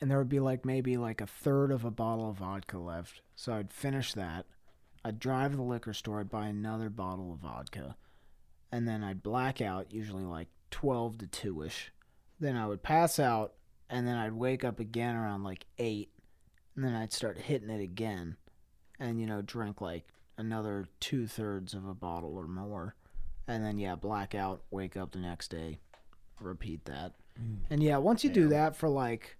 [0.00, 3.20] and there would be like maybe like a third of a bottle of vodka left.
[3.36, 4.46] So I'd finish that.
[5.04, 7.96] I'd drive to the liquor store, I'd buy another bottle of vodka,
[8.70, 11.92] and then I'd black out, usually like 12 to 2 ish.
[12.38, 13.54] Then I would pass out,
[13.88, 16.10] and then I'd wake up again around like 8,
[16.76, 18.36] and then I'd start hitting it again,
[18.98, 20.04] and you know, drink like
[20.40, 22.94] another two thirds of a bottle or more.
[23.46, 25.78] And then, yeah, blackout, wake up the next day,
[26.40, 27.12] repeat that.
[27.40, 27.56] Mm.
[27.70, 29.36] And yeah, once you do that for like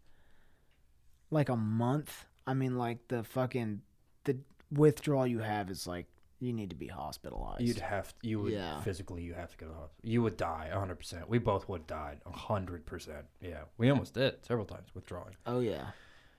[1.30, 3.82] like a month, I mean like the fucking
[4.24, 4.38] the
[4.72, 6.06] withdrawal you have is like
[6.40, 7.62] you need to be hospitalized.
[7.62, 8.80] You'd have you would Yeah.
[8.80, 10.10] physically you have to go to the hospital.
[10.10, 10.96] You would die 100.
[10.96, 12.86] percent We both would have died 100.
[12.86, 15.36] percent Yeah, we almost did several times withdrawing.
[15.46, 15.90] oh yeah.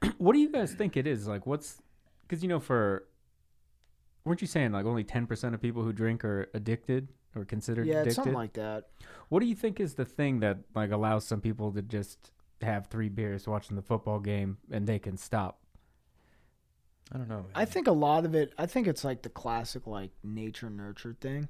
[0.18, 1.28] What do you guys think it is?
[1.28, 1.82] Like, what's
[2.28, 3.05] because you know for
[4.26, 7.88] weren't you saying like only ten percent of people who drink are addicted or considered
[7.88, 8.07] Yeah, addicted?
[8.07, 8.88] it's something like that.
[9.30, 12.88] what do you think is the thing that like allows some people to just have
[12.88, 15.59] three beers watching the football game and they can stop?
[17.13, 17.38] I don't know.
[17.41, 17.45] Man.
[17.55, 18.53] I think a lot of it.
[18.57, 21.49] I think it's like the classic like nature nurture thing.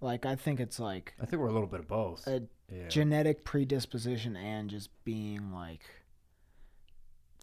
[0.00, 2.26] Like I think it's like I think we're a little bit of both.
[2.26, 2.42] a
[2.72, 2.88] yeah.
[2.88, 5.82] genetic predisposition and just being like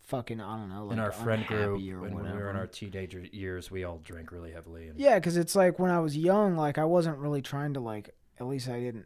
[0.06, 2.68] fucking I don't know like in our friend group, when, when we were in our
[2.68, 4.88] teenager years, we all drank really heavily.
[4.88, 7.80] And Yeah, because it's like when I was young, like I wasn't really trying to
[7.80, 8.16] like.
[8.40, 9.06] At least I didn't.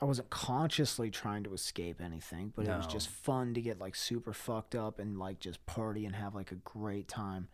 [0.00, 3.94] I wasn't consciously trying to escape anything, but it was just fun to get like
[3.94, 7.48] super fucked up and like just party and have like a great time.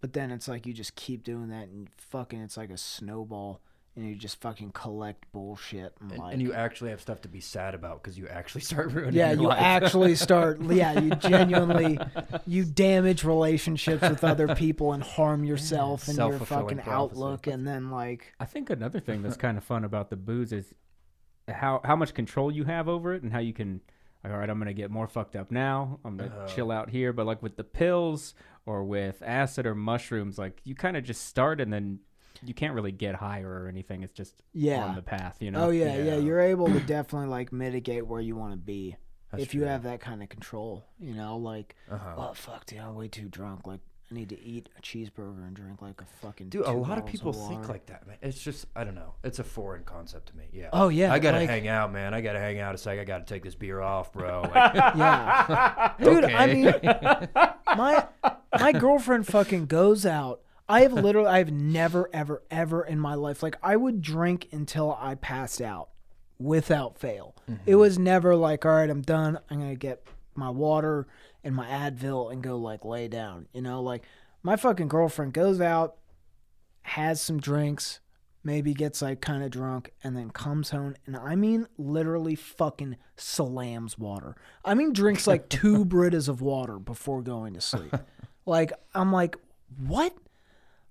[0.00, 3.60] But then it's like you just keep doing that and fucking it's like a snowball
[3.96, 7.28] and you just fucking collect bullshit and, and, like and you actually have stuff to
[7.28, 9.14] be sad about because you actually start ruining.
[9.14, 9.60] yeah, your you life.
[9.60, 10.60] actually start.
[10.62, 11.98] Yeah, you genuinely
[12.46, 16.92] you damage relationships with other people and harm yourself and your Self-fulfilling fucking prophecy.
[17.20, 20.52] outlook, and then like I think another thing that's kind of fun about the booze
[20.52, 20.72] is
[21.48, 23.80] how how much control you have over it and how you can
[24.22, 25.98] like, all right, I'm gonna get more fucked up now.
[26.04, 26.46] I'm gonna Uh-huh.
[26.46, 27.12] chill out here.
[27.12, 28.34] But like with the pills
[28.66, 32.00] or with acid or mushrooms, like you kind of just start and then
[32.44, 34.02] you can't really get higher or anything.
[34.02, 34.84] It's just Yeah.
[34.84, 35.66] on the path, you know.
[35.66, 36.16] Oh yeah, yeah, Yeah.
[36.16, 38.96] You're able to definitely like mitigate where you want to be
[39.30, 40.84] That's if you have that kind of control.
[40.98, 42.14] You know, like, Uh-huh.
[42.16, 43.66] oh fuck, dude, I'm way too drunk.
[43.66, 43.80] Like,
[44.10, 46.48] I need to eat a cheeseburger and drink like a fucking.
[46.48, 48.16] Dude, a lot of bottles people think like that, man.
[48.22, 49.14] It's just I don't know.
[49.22, 50.46] It's a foreign concept to me.
[50.52, 50.70] Yeah.
[50.72, 52.12] Oh, yeah, I gotta like- hang out, man.
[52.12, 52.74] I gotta hang out.
[52.74, 54.40] It's like I gotta take this beer off, bro.
[54.52, 56.24] Like, Yeah, dude.
[56.24, 56.54] I Okay.
[56.54, 57.28] mean,
[57.76, 58.04] my
[58.58, 60.40] my girlfriend fucking goes out.
[60.70, 64.48] I have literally, I have never, ever, ever in my life like I would drink
[64.52, 65.90] until I passed out,
[66.38, 67.34] without fail.
[67.46, 67.76] It mm-hmm.
[67.76, 69.38] was never like, all right, I'm done.
[69.50, 71.06] I'm gonna get my water
[71.44, 73.46] and my Advil and go like lay down.
[73.52, 74.04] You know, like
[74.42, 75.96] my fucking girlfriend goes out,
[76.82, 78.00] has some drinks,
[78.42, 80.96] maybe gets like kind of drunk, and then comes home.
[81.06, 84.36] And I mean, literally fucking slams water.
[84.64, 87.94] I mean, drinks like two Britas of water before going to sleep.
[88.46, 89.36] Like, I'm like,
[89.86, 90.14] what?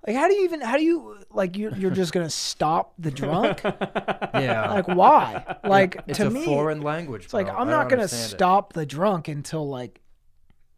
[0.08, 2.94] Like, how do you even, how do you, like, you're, you're just going to stop
[2.98, 3.62] the drunk?
[3.64, 4.72] yeah.
[4.72, 5.58] Like, why?
[5.64, 7.26] Like, it's to a me, foreign language.
[7.26, 7.50] it's like.
[7.50, 8.36] I'm I not going to understand it.
[8.38, 10.00] stop the drunk until, like,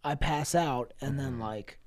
[0.03, 1.77] I pass out and then, like,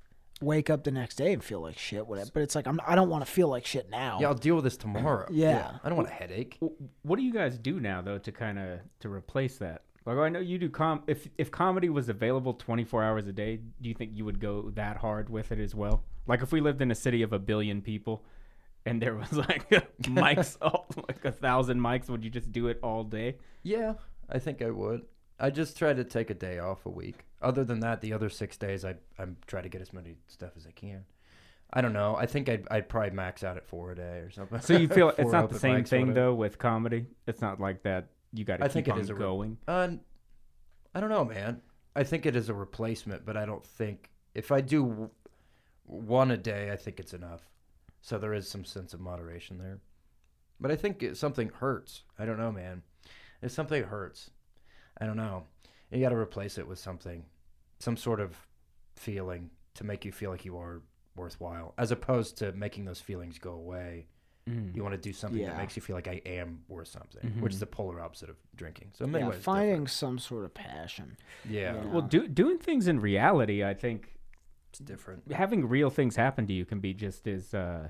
[0.41, 2.29] wake up the next day and feel like shit, whatever.
[2.33, 4.19] But it's like, I'm, I don't want to feel like shit now.
[4.21, 5.27] Yeah, I'll deal with this tomorrow.
[5.31, 5.77] Yeah.
[5.83, 6.57] I don't want a headache.
[7.03, 9.83] What do you guys do now though to kind of to replace that?
[10.05, 11.03] Like I know you do com.
[11.07, 14.71] If if comedy was available 24 hours a day, do you think you would go
[14.75, 16.03] that hard with it as well?
[16.27, 18.23] Like if we lived in a city of a billion people,
[18.85, 19.67] and there was like
[20.03, 23.37] mics, all, like a thousand mics, would you just do it all day?
[23.63, 23.93] Yeah,
[24.29, 25.05] I think I would.
[25.39, 27.25] I just try to take a day off a week.
[27.41, 30.51] Other than that, the other six days, I I'm try to get as many stuff
[30.55, 31.05] as I can.
[31.73, 32.15] I don't know.
[32.15, 34.61] I think I'd, I'd probably max out at four a day or something.
[34.61, 37.07] So you feel it's not the same thing though with comedy.
[37.27, 38.07] It's not like that.
[38.35, 39.57] You got to I keep think it on is a re- going.
[39.67, 39.89] Uh,
[40.93, 41.61] I don't know, man.
[41.95, 45.09] I think it is a replacement, but I don't think if I do w-
[45.85, 47.41] one a day, I think it's enough.
[48.01, 49.79] So there is some sense of moderation there.
[50.59, 52.03] But I think it, something hurts.
[52.19, 52.83] I don't know, man.
[53.41, 54.31] If something hurts,
[54.99, 55.43] I don't know.
[55.91, 57.25] You got to replace it with something,
[57.79, 58.35] some sort of
[58.95, 60.81] feeling to make you feel like you are
[61.15, 64.07] worthwhile, as opposed to making those feelings go away.
[64.49, 64.75] Mm.
[64.75, 67.53] You want to do something that makes you feel like I am worth something, which
[67.53, 68.91] is the polar opposite of drinking.
[68.93, 71.17] So in Yeah, ways, it's finding some sort of passion.
[71.43, 71.55] different.
[71.55, 71.91] yeah, Yeah.
[71.91, 74.19] Well, do, doing things in reality, I think
[74.69, 75.31] it's different.
[75.31, 77.87] having real things happen to you can be just as uh,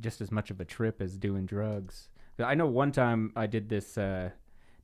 [0.00, 2.08] just as much of a trip as doing drugs.
[2.38, 3.98] I know one time I did this.
[3.98, 4.30] Uh,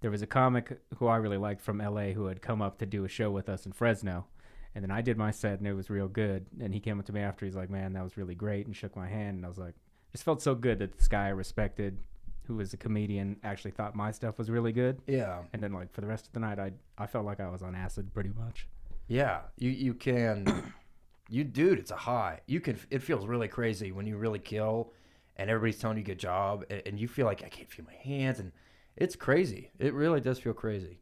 [0.01, 2.15] there was a comic who I really liked from L.A.
[2.15, 4.27] who had come up to do a show with us in Fresno,
[4.75, 6.47] and then I did my set and it was real good.
[6.61, 7.45] And he came up to me after.
[7.47, 9.37] He's like, "Man, that was really great," and shook my hand.
[9.37, 9.75] And I was like,
[10.13, 11.99] just felt so good that this guy I respected,
[12.47, 15.01] who was a comedian, actually thought my stuff was really good.
[15.07, 17.49] Yeah, And then like for the rest of the night, I I felt like I
[17.51, 18.67] was on acid pretty much.
[19.09, 19.43] yeah.
[19.59, 20.73] You you can,
[21.29, 21.79] you dude.
[21.79, 22.41] It's a high.
[22.47, 22.79] You can.
[22.91, 24.93] It feels really crazy when you really kill,
[25.37, 27.95] and everybody's telling you good job, and, and you feel like I can't feel my
[27.95, 28.51] hands, and
[28.97, 29.71] it's crazy.
[29.79, 30.99] It really does feel crazy.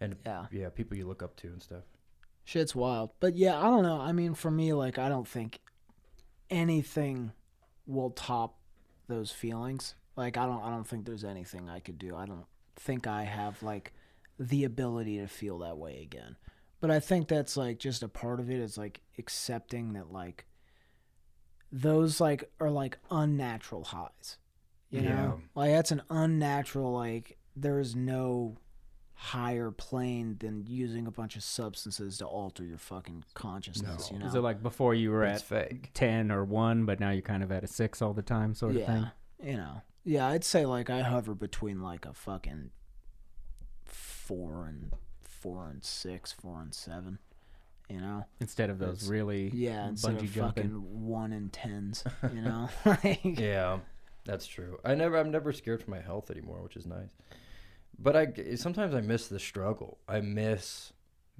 [0.00, 0.46] And Yeah.
[0.50, 1.84] yeah, people you look up to and stuff.
[2.44, 3.10] Shit's wild.
[3.20, 4.00] But yeah, I don't know.
[4.00, 5.60] I mean, for me, like, I don't think
[6.50, 7.32] anything
[7.86, 8.58] will top
[9.08, 9.94] those feelings.
[10.16, 12.14] Like, I don't, I don't think there's anything I could do.
[12.16, 12.44] I don't
[12.76, 13.92] think I have like
[14.38, 16.36] the ability to feel that way again.
[16.80, 20.46] But I think that's like just a part of it is like accepting that like
[21.70, 24.38] those like are like unnatural highs.
[24.90, 25.32] You know, Yeah.
[25.54, 28.56] like that's an unnatural like there is no
[29.26, 34.10] higher plane than using a bunch of substances to alter your fucking consciousness.
[34.10, 34.16] No.
[34.16, 35.90] You know, Is it like before you were It's at fake.
[35.94, 38.72] ten or one, but now you're kind of at a six all the time, sort
[38.74, 39.06] of yeah, thing?
[39.50, 40.26] you know, yeah.
[40.26, 42.70] I'd say like I hover between like a fucking
[43.84, 44.92] four and
[45.22, 47.18] four and six, four and seven.
[47.88, 48.24] You know?
[48.40, 50.64] Instead of those It's- really Yeah, instead of jumping.
[50.64, 52.04] fucking one in tens.
[52.34, 52.68] You know?
[52.86, 53.80] like, Yeah,
[54.24, 54.78] that's true.
[54.84, 57.10] I never, I'm never scared for my health anymore, which is nice.
[58.02, 59.98] But I sometimes I miss the struggle.
[60.08, 60.92] I miss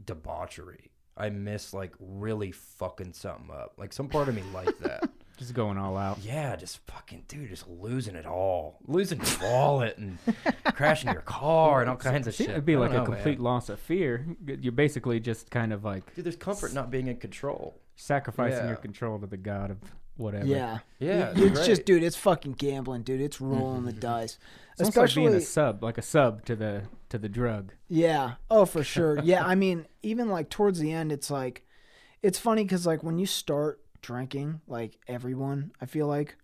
[0.04, 0.90] debauchery.
[1.16, 3.74] I miss like really fucking something up.
[3.76, 5.02] Like some part of me like that.
[5.38, 6.18] Just going all out.
[6.22, 10.18] Yeah, just fucking dude, just losing it all, losing your wallet and
[10.74, 12.50] crashing your car and all kinds of shit.
[12.50, 13.16] It'd be like don't a know, man.
[13.16, 14.26] complete loss of fear.
[14.46, 17.80] You're basically just kind of like Dude, there's comfort not being in control.
[17.96, 18.68] sacrificing Yeah.
[18.68, 19.78] your control to the god of
[20.16, 20.46] whatever.
[20.46, 20.80] yeah.
[21.00, 23.22] Yeah, it's it's just, dude, it's fucking gambling, dude.
[23.22, 24.38] It's rolling the dice.
[24.72, 27.72] It's almost like Especially, being a sub, like a sub to the to the drug.
[27.88, 28.34] Yeah.
[28.50, 29.18] Oh, for sure.
[29.22, 29.44] Yeah.
[29.44, 31.66] I mean, even like towards the end, it's like,
[32.22, 36.36] it's funny because like when you start drinking, like everyone, I feel like,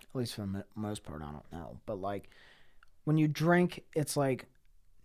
[0.00, 2.30] at least for the most part, I don't know, but like
[3.04, 4.46] when you drink, it's like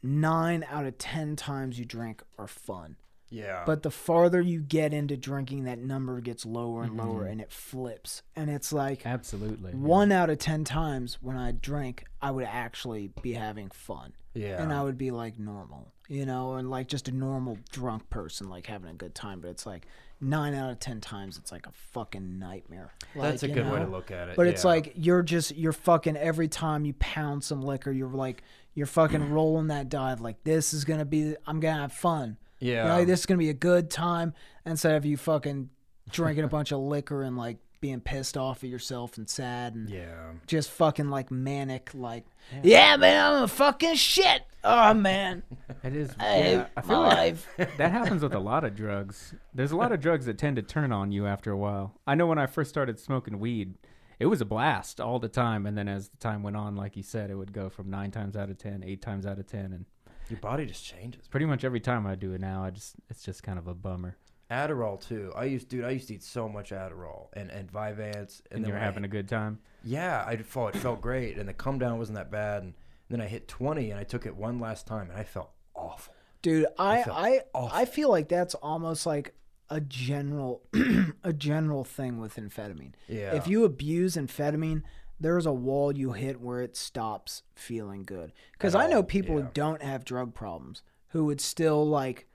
[0.02, 2.96] nine out of ten times you drink are fun.
[3.30, 7.32] Yeah, But the farther you get into drinking, that number gets lower and lower, Mm-hmm.
[7.34, 8.22] and it flips.
[8.36, 9.72] And it's like Absolutely.
[9.72, 9.78] yeah.
[9.78, 14.62] one out of ten times when I drink, I would actually be having fun yeah,
[14.62, 18.50] and I would be like normal, you know, and like just a normal drunk person,
[18.50, 19.42] like having a good time.
[19.42, 19.88] But it's like
[20.22, 22.94] nine out of ten times, it's like a fucking nightmare.
[23.16, 24.36] that's a Like, good way to look at it.
[24.38, 28.42] But it's like you're just you're fucking every time you pound some liquor, you're like
[28.74, 30.22] you're fucking rolling that dive.
[30.22, 32.38] Like this is gonna be, I'm gonna have fun.
[32.60, 34.34] Yeah, You know, this is gonna be a good time
[34.66, 35.70] instead of you fucking
[36.10, 39.90] drinking a bunch of liquor and like being pissed off at yourself and sad and
[39.90, 40.32] yeah.
[40.48, 42.26] just fucking like manic, like
[42.64, 44.44] yeah, man, I'm a fucking shit.
[44.64, 45.44] Oh man.
[45.84, 46.12] It is.
[46.20, 47.36] Hey, yeah, I feel like
[47.78, 49.36] that happens with a lot of drugs.
[49.54, 51.94] There's a lot of drugs that tend to turn on you after a while.
[52.06, 53.76] I know when I first started smoking weed,
[54.20, 56.98] it was a blast all the time, and then as the time went on, like
[56.98, 59.46] you said, it would go from nine times out of ten, eight times out of
[59.46, 59.86] ten, and
[60.30, 61.28] Your body just changes.
[61.28, 63.74] pretty much every time I do it now, I just it's just kind of a
[63.74, 64.18] bummer.
[64.50, 65.34] Adderall too.
[65.36, 65.84] I used, dude.
[65.84, 69.04] I used to eat so much Adderall and and Vyvanse, and, And, then you're having
[69.04, 69.60] a good time.
[69.84, 72.64] Yeah, I felt it felt great, and the come down wasn't that bad.
[72.64, 72.74] And
[73.10, 76.14] then I hit twenty, and I took it one last time, and I felt awful.
[76.42, 77.78] Dude, I felt I awful.
[77.78, 79.34] I feel like that's almost like
[79.70, 80.62] a general
[81.24, 82.94] a general thing with amphetamine.
[83.08, 83.36] Yeah.
[83.36, 84.84] If you abuse amphetamine,
[85.20, 88.32] there's a wall you hit where it stops feeling good.
[88.60, 89.42] Cuz I oh, know people yeah.
[89.42, 92.28] who don't have drug problems who would still like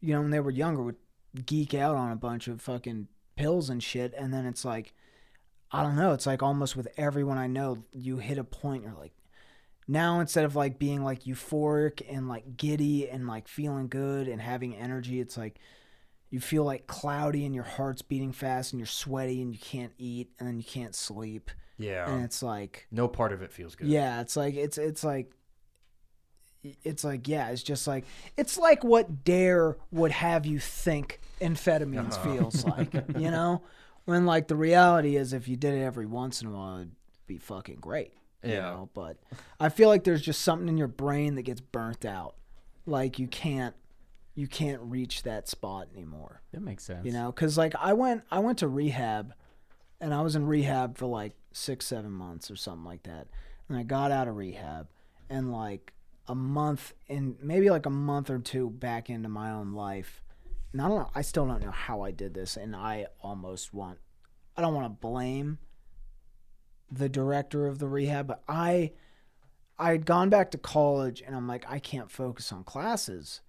[0.00, 0.96] you know when they were younger would
[1.46, 4.94] geek out on a bunch of fucking pills and shit and then it's like
[5.72, 8.92] I don't know, it's like almost with everyone I know you hit a point you're
[8.92, 9.12] like
[9.86, 14.40] now instead of like being like euphoric and like giddy and like feeling good and
[14.40, 15.58] having energy it's like
[16.30, 19.92] you feel like cloudy and your heart's beating fast and you're sweaty and you can't
[19.98, 21.50] eat and then you can't sleep
[21.80, 23.88] and yeah, it's like no part of it feels good.
[23.88, 25.32] yeah it's like it's it's like
[26.84, 28.04] it's like yeah it's just like
[28.36, 29.76] it's like what D.A.R.E.
[29.92, 32.22] would have you think amphetamines Uh-huh.
[32.22, 33.62] feels like you know
[34.04, 36.90] when like the reality is if you did it every once in a while it'd
[37.26, 38.12] be fucking great
[38.42, 38.60] you Yeah.
[38.72, 39.16] know but
[39.58, 42.34] i feel like there's just something in your brain that gets burnt out
[42.84, 43.74] like you can't
[44.34, 47.06] you can't reach that spot anymore That makes sense.
[47.06, 49.32] you know because like i went i went to rehab
[49.98, 53.28] and i was in rehab for like six seven months or something like that
[53.68, 54.88] and i got out of rehab
[55.28, 55.92] and like
[56.28, 60.22] a month in maybe like a month or two back into my own life
[60.72, 63.74] and i don't know i still don't know how i did this and i almost
[63.74, 63.98] want
[64.56, 65.58] i don't want to blame
[66.90, 68.92] the director of the rehab but i
[69.78, 73.40] i had gone back to college and i'm like i can't focus on classes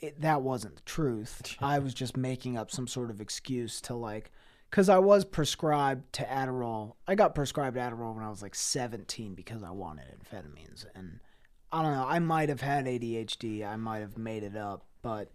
[0.00, 1.56] it, that wasn't the truth.
[1.60, 4.30] I was just making up some sort of excuse to like,
[4.70, 6.94] because I was prescribed to Adderall.
[7.06, 10.84] I got prescribed Adderall when I was like 17 because I wanted amphetamines.
[10.94, 11.20] And
[11.72, 13.66] I don't know, I might have had ADHD.
[13.66, 14.84] I might have made it up.
[15.00, 15.30] But,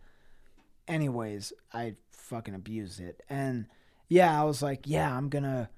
[0.88, 3.24] anyways, I fucking abused it.
[3.30, 3.66] And
[4.08, 5.70] yeah, I was like, yeah, I'm gonna,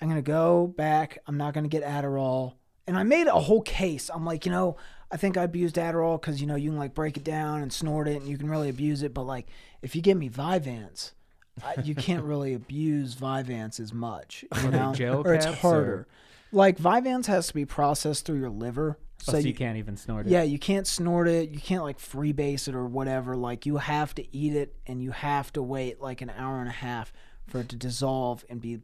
[0.00, 1.18] I'm gonna go back.
[1.26, 2.54] I'm not gonna get Adderall.
[2.86, 4.10] And I made a whole case.
[4.12, 4.76] I'm like, you know,
[5.10, 7.72] I think I abused Adderall because you know you can like break it down and
[7.72, 9.14] snort it, and you can really abuse it.
[9.14, 9.46] But like,
[9.80, 11.12] if you give me Vyvanse,
[11.62, 14.44] I, you can't really abuse Vyvanse as much.
[14.62, 15.92] You know, gel or it's caps, harder.
[15.92, 16.06] or-
[16.52, 18.98] Like Vyvanse has to be processed through your liver,
[19.28, 20.30] Oh, so, you, can't even snort it.
[20.30, 21.50] yeah, you can't snort it.
[21.50, 23.36] You can't like freebase it or whatever.
[23.36, 26.68] Like you have to eat it, and you have to wait like an hour and
[26.68, 27.12] a half
[27.46, 28.80] for it to dissolve and be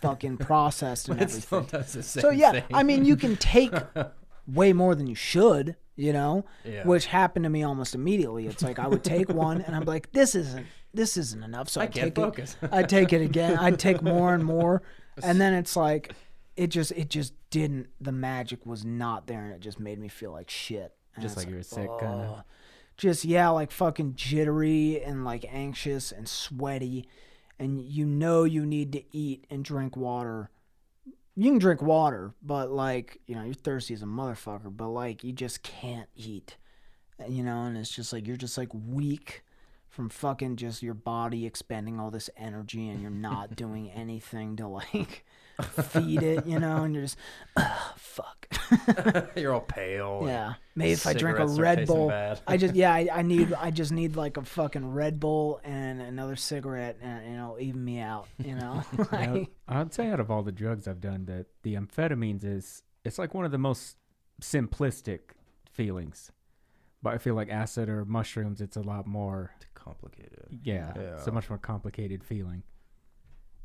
[0.00, 1.40] fucking processed and everything.
[1.40, 2.62] sometimes the same So yeah, thing.
[2.72, 3.72] I mean, you can take
[4.46, 6.86] way more than you should, you know, Yeah.
[6.86, 8.46] which happened to me almost immediately.
[8.46, 11.68] It's like I would take one, and I'm like, this isn't this isn't enough.
[11.68, 12.56] So I I take focus.
[12.62, 12.68] it.
[12.72, 13.58] I take it again.
[13.58, 14.82] I'd take more and more,
[15.22, 16.14] and then it's like,
[16.56, 17.88] it just it just didn't.
[18.00, 20.94] The magic was not there, and it just made me feel like shit.
[21.14, 21.90] And Just like you were sick.
[21.90, 22.42] "Oh."
[22.96, 27.06] just yeah, like fucking jittery and like anxious and sweaty,
[27.58, 30.50] and you know you need to eat and drink water.
[31.34, 35.24] You can drink water, but like you know you're thirsty as a motherfucker, but like
[35.24, 36.56] you just can't eat,
[37.28, 39.42] you know, and it's just like you're just like weak
[39.92, 44.66] from fucking just your body expending all this energy and you're not doing anything to
[44.66, 45.24] like
[45.70, 47.18] feed it, you know, and you're just
[47.56, 48.46] "Ugh, fuck.
[49.36, 50.22] You're all pale.
[50.24, 50.54] Yeah.
[50.74, 52.10] Maybe if I drink a Red Bull.
[52.46, 56.00] I just yeah, I, I need I just need like a fucking Red Bull and
[56.00, 58.28] another cigarette, and you know, even me out.
[58.38, 61.74] You know, Yeah, like, I'd say out of all the drugs I've done, that the
[61.74, 63.96] amphetamines is it's like one of the most
[64.40, 65.20] simplistic
[65.70, 66.32] feelings.
[67.02, 69.52] But I feel like acid or mushrooms, it's a lot more.
[69.74, 70.60] Complicated.
[70.62, 72.62] Yeah, it's a much more complicated feeling.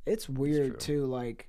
[0.07, 1.01] it's weird true.
[1.01, 1.05] too.
[1.05, 1.47] Like,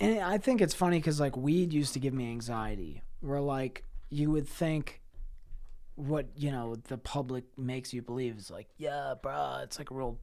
[0.00, 3.02] and I think it's funny because like weed used to give me anxiety.
[3.20, 5.00] Where like you would think
[5.94, 9.94] what you know the public makes you believe is like, yeah, bruh, it's like a
[9.94, 10.18] real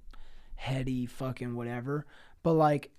[0.56, 2.06] heady fucking whatever.
[2.44, 2.92] But like,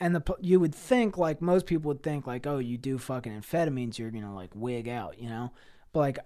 [0.00, 3.32] and the you would think like most people would think like, oh, you do fucking
[3.32, 5.52] amphetamines, you're gonna like wig out, you know.
[5.92, 6.18] But like,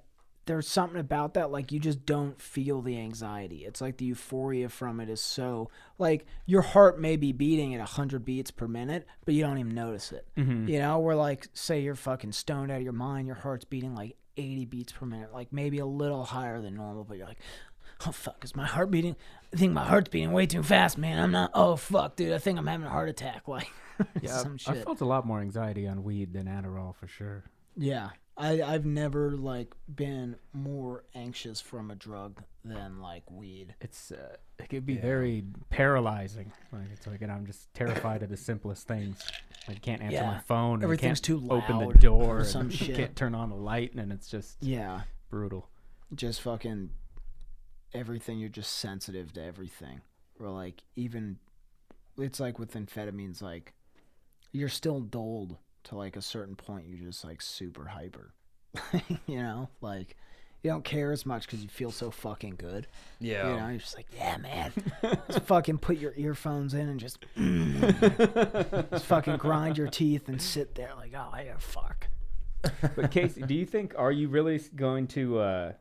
[0.47, 3.64] there's something about that like you just don't feel the anxiety.
[3.64, 7.80] It's like the euphoria from it is so like your heart may be beating at
[7.80, 10.26] 100 beats per minute, but you don't even notice it.
[10.36, 10.68] Mm-hmm.
[10.68, 13.95] You know, where like say you're fucking stoned out of your mind, your heart's beating
[13.95, 17.40] like 80 beats per minute, like maybe a little higher than normal, but you're like,
[18.07, 19.16] oh fuck, is my heart beating?
[19.53, 21.22] I think my heart's beating way too fast, man.
[21.22, 21.51] I'm not.
[21.55, 23.43] Oh fuck, dude, I think I'm having a heart attack.
[23.49, 23.70] Like
[24.22, 27.45] Yeah, some I felt a lot more anxiety on weed than Adderall for sure.
[27.76, 33.74] Yeah, I I've never like been more anxious from a drug than like weed.
[33.80, 36.51] It's uh, it could be very paralyzing.
[36.72, 39.22] Like it's like, and I'm just terrified of the simplest things.
[39.68, 40.74] Like I can't answer my phone.
[40.76, 42.22] and Everything's can't too Open the door.
[42.22, 42.97] or and some shit.
[42.97, 45.68] Can't turn on the light, and it's just Yeah, brutal.
[46.14, 46.91] just fucking
[47.95, 48.39] everything.
[48.39, 50.01] You're just sensitive to everything.
[50.41, 51.37] Or like even
[52.16, 53.74] it's like with amphetamines, like
[54.53, 56.87] you're still dulled to like a certain point.
[56.89, 58.33] You're just like super hyper.
[59.26, 60.16] you know, like
[60.62, 62.87] you don't care as much because you feel so fucking good.
[63.18, 63.51] Yeah.
[63.51, 64.72] You know, you're just like, yeah, man.
[65.28, 67.18] just fucking put your earphones in and just,
[68.91, 72.07] just fucking grind your teeth and sit there like, oh, yeah, fuck.
[72.95, 75.72] But Casey, do you think are you really going to uh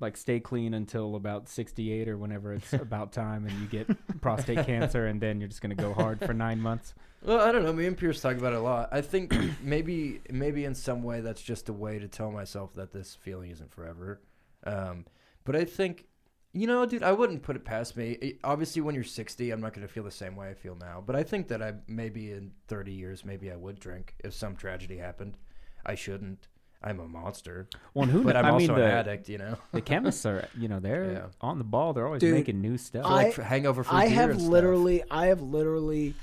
[0.00, 4.64] like stay clean until about 68 or whenever it's about time and you get prostate
[4.66, 6.94] cancer and then you're just going to go hard for 9 months?
[7.26, 7.72] Well, I don't know.
[7.72, 8.88] Me and Pierce talk about it a lot.
[8.92, 12.92] I think maybe maybe in some way that's just a way to tell myself that
[12.92, 14.20] this feeling isn't forever.
[14.64, 15.04] Um,
[15.44, 16.06] but I think,
[16.52, 18.12] you know, dude, I wouldn't put it past me.
[18.12, 20.76] It- obviously, when you're 60, I'm not going to feel the same way I feel
[20.76, 21.02] now.
[21.04, 24.54] But I think that I maybe in 30 years, maybe I would drink if some
[24.56, 25.36] tragedy happened.
[25.84, 26.48] I shouldn't.
[26.82, 27.68] I'm a monster.
[27.94, 29.56] Well, who But I'm I also mean, an the, addict, you know.
[29.72, 31.26] the chemists are, you know, they're Yeah.
[31.40, 31.92] on the ball.
[31.92, 33.04] They're always Dude, making new stuff.
[33.04, 34.52] For, like hangover for I have and stuff.
[34.52, 36.14] literally, I have literally,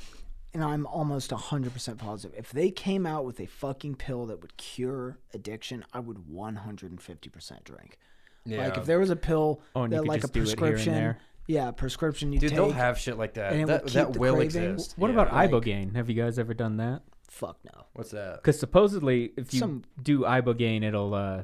[0.54, 2.38] and I'm almost 100% positive.
[2.38, 7.64] If they came out with a fucking pill that would cure addiction, I would 150%
[7.64, 7.98] drink.
[8.46, 8.66] Yeah.
[8.66, 10.58] Like if there was a pill Oh, that like a just do it here and
[10.76, 11.16] prescription,
[11.48, 12.58] yeah, prescription you Dude, take.
[12.58, 13.54] Dude, they'll have shit like that.
[13.54, 14.64] and it That, would that keep the will craving.
[14.74, 14.94] exist.
[14.98, 15.22] What Yeah.
[15.22, 15.96] about like- ibogaine?
[15.96, 17.04] Have you guys ever done that?
[17.30, 17.86] Fuck no.
[17.94, 18.36] What's that?
[18.36, 21.44] Because supposedly, if you Some- do ibogaine, it'll uh,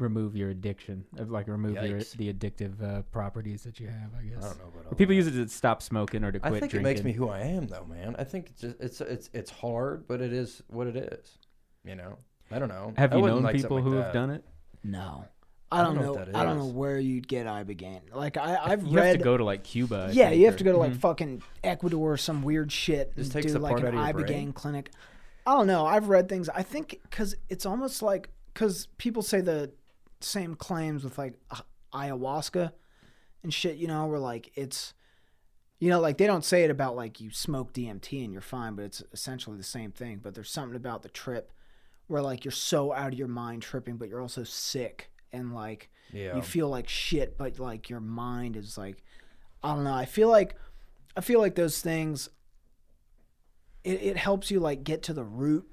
[0.00, 2.16] remove your addiction, of like remove your, Yikes.
[2.16, 4.10] the addictive uh, properties that you have.
[4.18, 4.44] I guess.
[4.44, 5.16] I don't know about all Or people that.
[5.16, 6.80] use it to stop smoking or to quit I think drinking.
[6.80, 8.16] it makes me who I am, though, man.
[8.18, 11.38] I think it's just, it's it's it's hard, but it is what it is.
[11.84, 12.18] You know,
[12.50, 12.92] I don't know.
[12.96, 14.18] Have I you wouldn't known like people something who like have that.
[14.18, 14.44] done it?
[14.84, 15.24] No.
[15.72, 16.12] I don't, don't know.
[16.14, 16.72] know what that I don't know is.
[16.72, 18.00] where you'd get ibogaine.
[18.12, 19.06] Like I, I've You read.
[19.06, 20.08] have to go to like Cuba.
[20.08, 20.96] I yeah, think, you have or- to go to like Mhm.
[21.00, 24.10] fucking Ecuador or some weird shit Just and takes do the like part an out
[24.14, 24.90] of your ibogaine clinic.
[25.46, 25.86] I don't know.
[25.86, 26.48] I've read things.
[26.48, 29.70] I think because it's almost like because people say the
[30.20, 31.34] same claims with like
[31.92, 32.72] ayahuasca
[33.42, 33.76] and shit.
[33.76, 34.94] You know, where like it's.
[35.82, 38.74] You know, like they don't say it about like you smoke DMT and you're fine,
[38.74, 40.20] but it's essentially the same thing.
[40.22, 41.52] But there's something about the trip
[42.06, 45.88] where like you're so out of your mind tripping, but you're also sick and like
[46.12, 49.02] Yeah, you feel like shit, but like your mind is like,
[49.62, 49.94] I don't know.
[49.94, 50.54] I feel like,
[51.16, 52.28] I feel like those things.
[53.82, 55.66] It it helps you like get to the root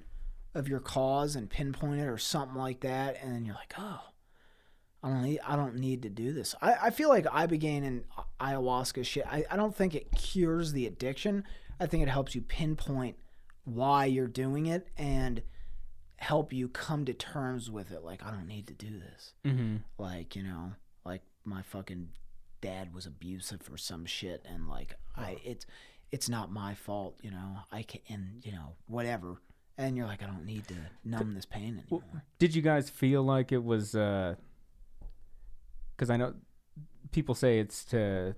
[0.55, 4.03] of your cause and pinpoint it or something like that, and then you're like, oh,
[5.07, 6.53] I don't need I don't need to do this.
[6.61, 8.03] I, I feel like ibogaine and
[8.41, 9.25] ayahuasca shit.
[9.25, 11.43] I, I don't think it cures the addiction.
[11.79, 13.15] I think it helps you pinpoint
[13.63, 15.41] why you're doing it and
[16.17, 18.03] help you come to terms with it.
[18.03, 19.81] Like I don't need to do this Mhm.
[19.97, 20.73] like you know
[21.05, 22.09] like my fucking
[22.61, 25.65] dad was abusive or some shit and like i it's
[26.11, 29.39] it's not my fault you know i can and you know whatever
[29.77, 30.73] and you're like i don't need to
[31.05, 32.01] numb this pain anymore
[32.39, 34.35] Did you guys feel like it was uh,
[35.97, 36.35] because I know
[37.11, 38.35] people say it's to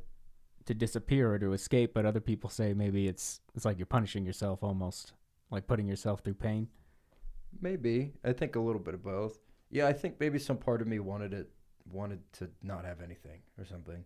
[0.66, 4.26] to disappear or to escape, but other people say maybe it's it's like you're punishing
[4.26, 5.14] yourself almost,
[5.52, 6.68] like putting yourself through pain.
[7.62, 8.14] Maybe.
[8.24, 9.40] I think a little bit of both.
[9.72, 11.50] Yeah, I think maybe some part of me wanted it
[11.92, 14.06] wanted to not have anything or something.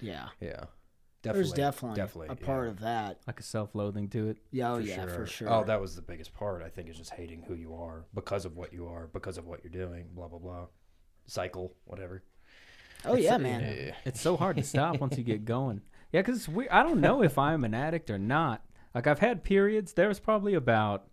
[0.00, 0.28] Yeah.
[0.40, 0.64] Yeah.
[1.22, 2.70] There's definitely, definitely, a part yeah.
[2.72, 3.20] of that.
[3.28, 4.38] Like a self-loathing to it.
[4.50, 5.48] Yeah, oh yeah, for sure.
[5.48, 6.64] Oh, that was the biggest part.
[6.64, 9.46] I think is just hating who you are because of what you are, because of
[9.46, 10.08] what you're doing.
[10.14, 10.66] Blah blah blah.
[11.26, 12.24] Cycle, whatever.
[13.04, 13.60] Oh yeah, man.
[13.62, 13.94] Yeah.
[14.04, 15.80] It's so hard to stop once you get going.
[16.12, 18.62] Yeah, because we I don't know if I'm an addict or not.
[18.94, 19.94] Like I've had periods.
[19.94, 21.06] There was probably about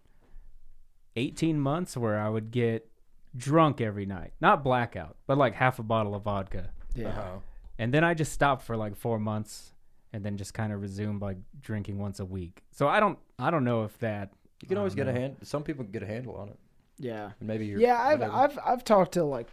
[1.16, 2.90] 18 months where I would get
[3.36, 7.10] drunk every night, not blackout, but like half a bottle of vodka, Yeah.
[7.10, 7.38] Uh-huh.
[7.78, 9.74] and then I just stopped for like four months,
[10.14, 12.64] and then just kind of resumed like drinking once a week.
[12.72, 14.32] So I don't I don't know if that
[14.62, 15.38] You can always don't get a hand.
[15.44, 16.60] Some people get a handle on it.
[16.98, 17.32] Yeah.
[17.40, 17.80] And maybe you're.
[17.80, 18.36] Yeah, I've whatever.
[18.38, 19.48] I've I've talked to like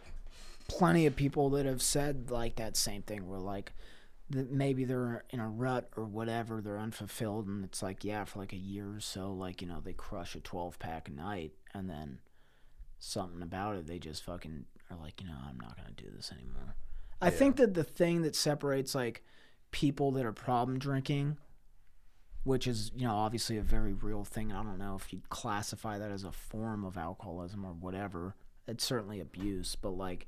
[0.67, 3.73] plenty of people that have said like that same thing where like
[4.29, 8.39] that maybe they're in a rut or whatever, they're unfulfilled and it's like yeah, for
[8.39, 11.53] like a year or so like, you know, they crush a 12 pack a night
[11.73, 12.19] and then
[12.99, 16.31] something about it they just fucking are like, you know, I'm not to do this
[16.31, 16.75] anymore.
[17.21, 19.23] I think that the thing that separates like
[19.71, 21.37] people that are problem drinking
[22.47, 24.53] which is you know obviously a very real thing.
[24.53, 28.35] I don't know if you'd classify that as a form of alcoholism or whatever.
[28.67, 30.27] It's certainly abuse, but like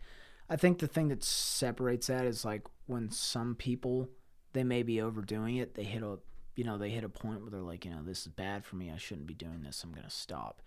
[0.49, 4.09] I think the thing that separates that is like when some people
[4.53, 5.75] they may be overdoing it.
[5.75, 6.17] They hit a
[6.55, 8.75] you know they hit a point where they're like you know this is bad for
[8.75, 8.91] me.
[8.91, 9.83] I shouldn't be doing this.
[9.83, 10.61] I'm gonna stop.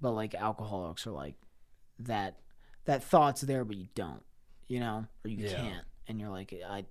[0.00, 1.34] But like alcoholics are like
[1.98, 2.38] that
[2.86, 4.22] that thought's there, but you don't.
[4.66, 5.56] You know, or you Yeah.
[5.56, 6.84] can't, and you're like I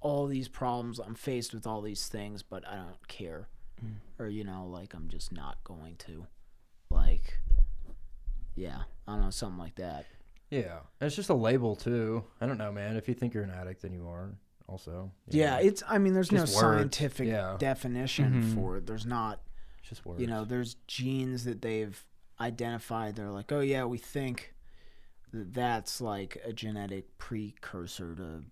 [0.00, 0.98] all these problems.
[1.00, 3.48] I'm faced with all these things, but I don't care.
[3.82, 3.94] Mm.
[4.18, 6.26] Or, you know, like I'm just not going to.
[6.90, 7.38] Like,
[8.54, 10.04] yeah, I don't know, something like that.
[10.54, 12.24] Yeah, and it's just a label too.
[12.40, 12.96] I don't know, man.
[12.96, 14.34] If you think you're an addict, then you are.
[14.66, 15.10] Also.
[15.28, 15.62] you Yeah, know?
[15.62, 17.56] it's, I mean, there's no words, scientific yeah.
[17.58, 18.54] definition Mhm.
[18.54, 18.86] for it.
[18.86, 19.42] There's not,
[19.80, 20.20] it's just words.
[20.22, 22.02] you know, there's genes that they've
[22.40, 23.14] identified.
[23.16, 24.54] They're like, oh, yeah, we think
[25.34, 28.44] that that's like a genetic precursor to,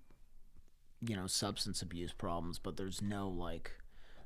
[1.00, 3.72] you know, substance abuse problems, but there's no like,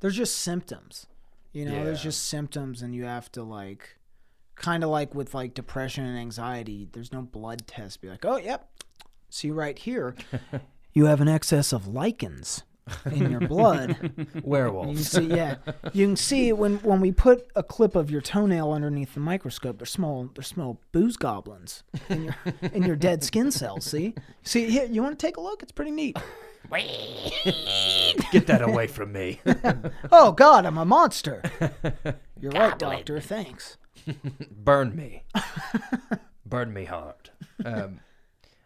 [0.00, 1.06] there's just symptoms.
[1.52, 3.96] You know, there's just symptoms, and you have to like,
[4.56, 6.88] kind of like with like depression and anxiety.
[6.90, 8.00] There's no blood test.
[8.00, 8.68] Be like, oh, yep,
[9.30, 10.16] see right here,
[10.92, 12.64] you have an excess of lichens
[13.10, 14.28] in your blood.
[14.42, 14.98] Werewolves.
[14.98, 15.56] You see, yeah,
[15.92, 19.78] you can see when when we put a clip of your toenail underneath the microscope,
[19.78, 22.36] they're small, they're small booze goblins in your
[22.72, 23.84] in your dead skin cells.
[23.84, 25.62] See, see here, you want to take a look?
[25.62, 26.16] It's pretty neat.
[28.32, 29.40] Get that away from me.
[30.10, 31.42] Oh God, I'm a monster.
[32.40, 33.20] You're right, doctor.
[33.20, 33.76] Thanks.
[34.50, 35.22] Burn me.
[36.44, 37.30] Burn me hard.
[37.64, 38.00] Um,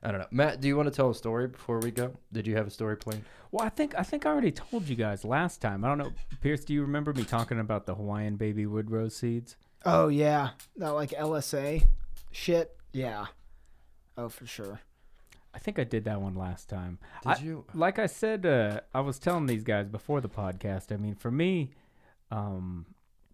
[0.03, 0.27] I don't know.
[0.31, 2.13] Matt, do you want to tell a story before we go?
[2.33, 3.25] Did you have a story planned?
[3.53, 5.85] Well, I think I think I already told you guys last time.
[5.85, 6.65] I don't know, Pierce.
[6.65, 9.57] Do you remember me talking about the Hawaiian baby wood rose seeds?
[9.85, 11.85] Oh yeah, that like LSA
[12.31, 12.77] shit.
[12.93, 13.27] Yeah.
[14.17, 14.81] Oh for sure.
[15.53, 16.99] I think I did that one last time.
[17.23, 17.65] Did I- you?
[17.75, 20.93] Like I said, uh, I was telling these guys before the podcast.
[20.93, 21.71] I mean, for me,
[22.31, 22.87] um,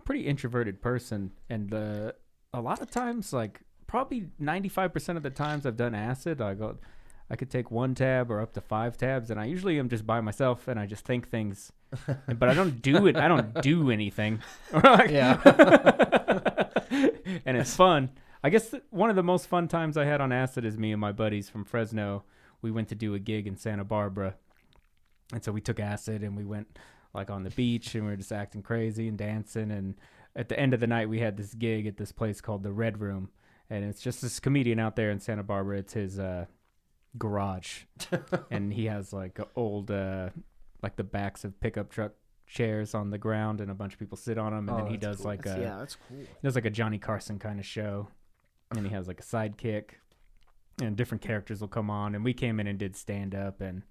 [0.07, 2.13] pretty introverted person, and uh,
[2.55, 6.41] a lot of times, like probably ninety five percent of the times I've done acid,
[6.41, 6.79] I go,
[7.29, 10.07] I could take one tab or up to five tabs, and I usually am just
[10.07, 11.73] by myself and I just think things,
[12.07, 13.17] but I don't do it.
[13.17, 14.41] I don't do anything.
[14.73, 15.41] Yeah.
[17.45, 18.11] and it's fun.
[18.45, 21.01] I guess one of the most fun times I had on acid is me and
[21.01, 22.25] my buddies from Fresno.
[22.63, 24.35] We went to do a gig in Santa Barbara,
[25.33, 26.79] and so we took acid and we went
[27.17, 29.71] like on the beach and we were just acting crazy and dancing.
[29.73, 29.95] And
[30.37, 32.73] at the end of the night, we had this gig at this place called the
[32.73, 33.31] Red Room,
[33.71, 35.79] and it's just this comedian out there in Santa Barbara.
[35.79, 36.47] It's his uh,
[37.19, 37.85] garage,
[38.51, 40.31] and he has like old uh,
[40.83, 42.13] like the backs of pickup truck
[42.47, 44.91] chairs on the ground and a bunch of people sit on them and Oh, then
[44.93, 45.27] he does cool.
[45.27, 46.19] like That's- a yeah, that's cool.
[46.19, 48.09] he does like a Johnny Carson kind of show,
[48.71, 49.91] and he has like a sidekick,
[50.83, 52.15] and different characters will come on.
[52.15, 53.83] And we came in and did stand up, and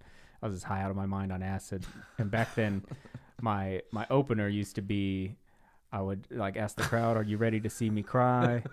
[0.41, 1.85] I was just high out of my mind on acid.
[2.17, 2.83] And back then,
[3.41, 5.35] my my opener used to be,
[5.91, 8.63] I would like ask the crowd, "Are you ready to see me cry?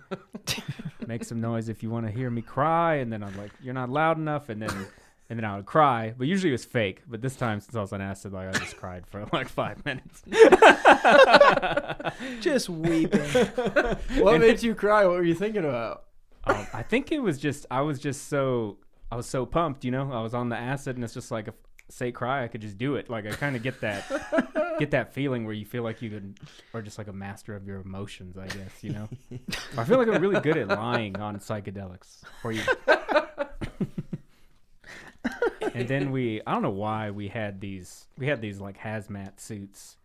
[1.07, 3.73] Make some noise if you want to hear me cry." And then I'm like, "You're
[3.73, 4.87] not loud enough," and then.
[5.29, 7.01] And then I would cry, but usually it was fake.
[7.07, 9.83] But this time, since I was on acid, like I just cried for like five
[9.83, 10.21] minutes.
[12.41, 13.21] Just weeping.
[14.19, 15.05] What made you cry?
[15.05, 16.03] What were you thinking about?
[16.45, 18.77] um, I think it was just I was just so
[19.13, 20.11] I was so pumped, you know.
[20.11, 21.53] I was on the acid, and it's just like if
[21.87, 23.11] say cry, I could just do it.
[23.11, 24.09] Like I kind of get that
[24.79, 26.39] get that feeling where you feel like you could,
[26.73, 28.39] or just like a master of your emotions.
[28.39, 29.07] I guess you know.
[29.77, 32.23] I feel like I'm really good at lying on psychedelics.
[32.41, 32.63] Where you
[35.75, 39.39] and then we I don't know why we had these we had these like hazmat
[39.39, 39.97] suits.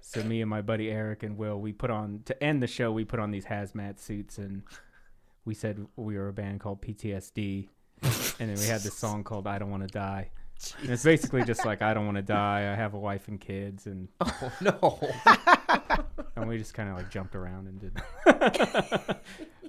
[0.00, 2.92] So me and my buddy Eric and Will we put on to end the show
[2.92, 4.62] we put on these hazmat suits and
[5.44, 7.70] we said we were a band called PTSD
[8.02, 10.30] and then we had this song called I Don't Want to Die.
[10.80, 12.70] And it's basically just like I don't want to die.
[12.72, 15.00] I have a wife and kids and Oh no.
[16.36, 18.00] and we just kind of like jumped around and did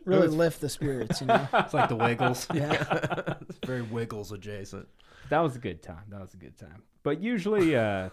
[0.05, 1.47] Really lift the spirits, you know.
[1.53, 2.47] It's like the Wiggles.
[2.53, 3.35] Yeah.
[3.49, 4.87] it's very Wiggles adjacent.
[5.29, 6.03] that was a good time.
[6.09, 6.83] That was a good time.
[7.01, 8.09] But usually, uh,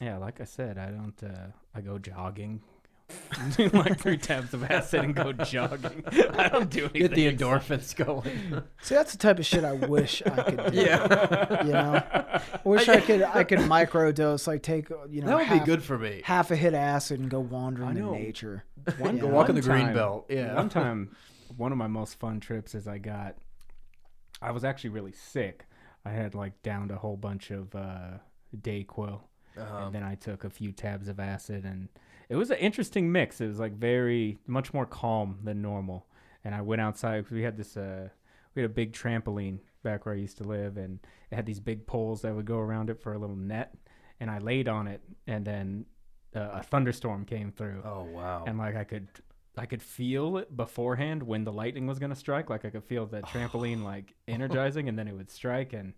[0.00, 1.20] yeah, like I said, I don't.
[1.22, 2.60] Uh, I go jogging,
[3.56, 6.02] do like three tabs of acid and go jogging.
[6.34, 7.00] I don't do anything.
[7.02, 8.62] Get the endorphins going.
[8.82, 10.78] See, that's the type of shit I wish I could do.
[10.80, 11.64] yeah.
[11.64, 13.22] You know, I wish I could.
[13.22, 16.22] I could microdose, like take you know That would half, be good for me.
[16.24, 18.64] half a hit acid and go wandering in nature.
[18.98, 20.54] One, Go walk in one the green time- belt, yeah.
[20.54, 21.16] One time,
[21.56, 23.36] one of my most fun trips is I got.
[24.40, 25.66] I was actually really sick.
[26.04, 28.18] I had like downed a whole bunch of uh,
[28.56, 29.20] Dayquil.
[29.56, 31.88] Um, and then I took a few tabs of acid, and
[32.28, 33.40] it was an interesting mix.
[33.40, 36.06] It was like very much more calm than normal.
[36.44, 38.08] And I went outside because we had this uh,
[38.54, 40.98] we had a big trampoline back where I used to live, and
[41.30, 43.74] it had these big poles that would go around it for a little net.
[44.20, 45.86] And I laid on it, and then
[46.34, 48.44] uh, a thunderstorm came through, oh wow.
[48.46, 49.08] and like I could.
[49.56, 52.48] I could feel it beforehand when the lightning was gonna strike.
[52.48, 55.94] Like I could feel the trampoline like energizing, and then it would strike, and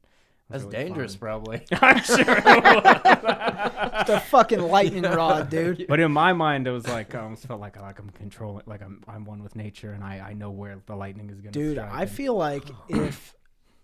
[0.50, 1.20] That's really dangerous, fun.
[1.20, 1.62] probably.
[1.72, 2.20] I'm sure.
[2.20, 4.06] It was.
[4.06, 5.86] The fucking lightning rod, dude.
[5.88, 8.82] But in my mind, it was like I almost felt like like I'm controlling, like
[8.82, 11.52] I'm I'm one with nature, and I I know where the lightning is gonna.
[11.52, 13.34] Dude, strike I and- feel like if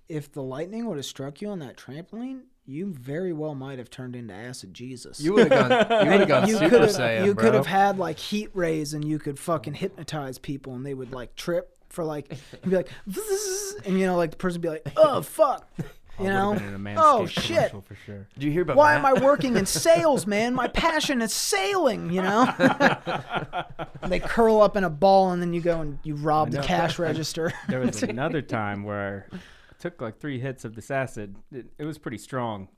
[0.09, 3.91] if the lightning would have struck you on that trampoline, you very well might have
[3.91, 5.21] turned into acid Jesus.
[5.21, 6.05] You would have gone.
[6.05, 8.51] You would have gone you Super could have Saiyan, you could have had like heat
[8.55, 12.31] rays and you could fucking hypnotize people and they would like trip for like
[12.65, 12.89] you'd be like
[13.87, 15.85] and you know like the person would be like oh fuck I
[16.19, 16.55] you know?
[16.55, 17.45] been in a oh shit.
[17.45, 18.27] commercial for sure.
[18.35, 20.55] Did you hear about why am I working in sales man?
[20.55, 22.53] My passion is sailing you know?
[24.07, 26.99] They curl up in a ball and then you go and you rob the cash
[26.99, 27.53] register.
[27.69, 29.39] There was another time where I
[29.79, 31.37] took like three hits of this acid.
[31.53, 32.69] It, it was pretty strong,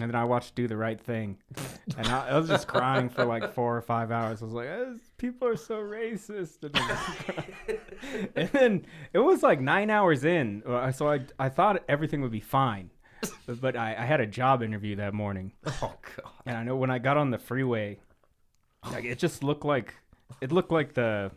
[0.00, 1.38] and then I watched Do the Right Thing,
[1.96, 4.42] and I, I was just crying for like four or five hours.
[4.42, 4.84] I was like, "Eh,
[5.22, 6.58] people are so racist,
[8.36, 12.32] and, then- it was like nine hours in, uh, so I I thought everything would
[12.32, 12.90] be fine.
[13.46, 16.32] But, but I, I had a job interview that morning, Oh god.
[16.44, 18.00] and I know when I got on the freeway,
[18.90, 19.94] like it just looked like
[20.40, 21.30] it looked like the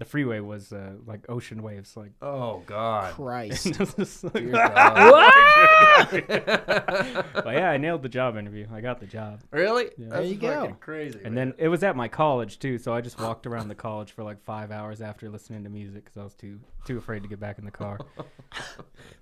[0.00, 3.12] the freeway was uh, like ocean waves, like Oh god.
[3.12, 3.66] Christ
[4.34, 6.24] like- God.
[6.26, 8.66] but yeah, I nailed the job interview.
[8.72, 9.40] I got the job.
[9.50, 9.90] really?
[9.98, 10.08] Yeah.
[10.08, 10.76] There you go.
[10.80, 11.20] Crazy.
[11.24, 11.50] And man.
[11.50, 14.24] then it was at my college too, so I just walked around the college for
[14.24, 17.38] like five hours after listening to music because I was too too afraid to get
[17.38, 17.98] back in the car.
[18.16, 18.64] I'm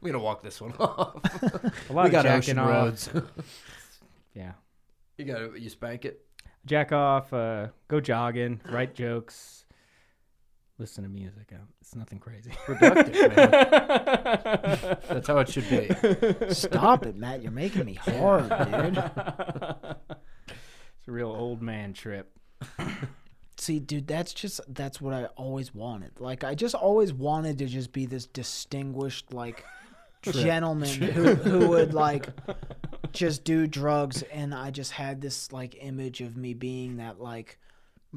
[0.05, 1.17] gonna walk this one off.
[1.91, 2.69] A lot we of got jacking ocean off.
[2.69, 3.11] roads.
[4.35, 4.53] Yeah,
[5.17, 6.25] you got you spank it.
[6.67, 9.65] jack off, uh, go jogging, write jokes,
[10.79, 11.53] listen to music.
[11.81, 12.53] It's nothing crazy.
[12.65, 13.37] Productive.
[13.37, 14.99] man.
[15.09, 16.55] That's how it should be.
[16.55, 19.03] stop it Matt you're making me hard dude
[20.99, 22.31] it's a real old man trip.
[23.57, 26.21] See, dude, that's just that's what I always wanted.
[26.21, 29.65] Like I just always wanted to just be this distinguished like
[30.23, 32.29] gentleman who who would like
[33.13, 37.59] just do drugs and I just had this like image of me being that like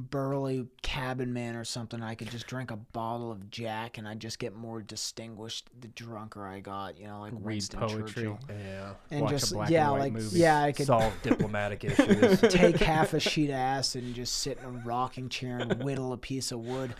[0.09, 2.01] burly cabin man or something.
[2.01, 5.87] I could just drink a bottle of Jack and I'd just get more distinguished the
[5.89, 8.01] drunker I got, you know, like Read Winston poetry.
[8.07, 8.39] Churchill.
[8.49, 8.93] Yeah.
[9.09, 10.39] And Watch a just black yeah, and white like movie.
[10.39, 12.41] yeah, I could Solve diplomatic issues.
[12.49, 16.13] take half a sheet of acid and just sit in a rocking chair and whittle
[16.13, 16.93] a piece of wood.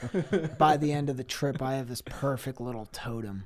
[0.57, 3.45] By the end of the trip, I have this perfect little totem,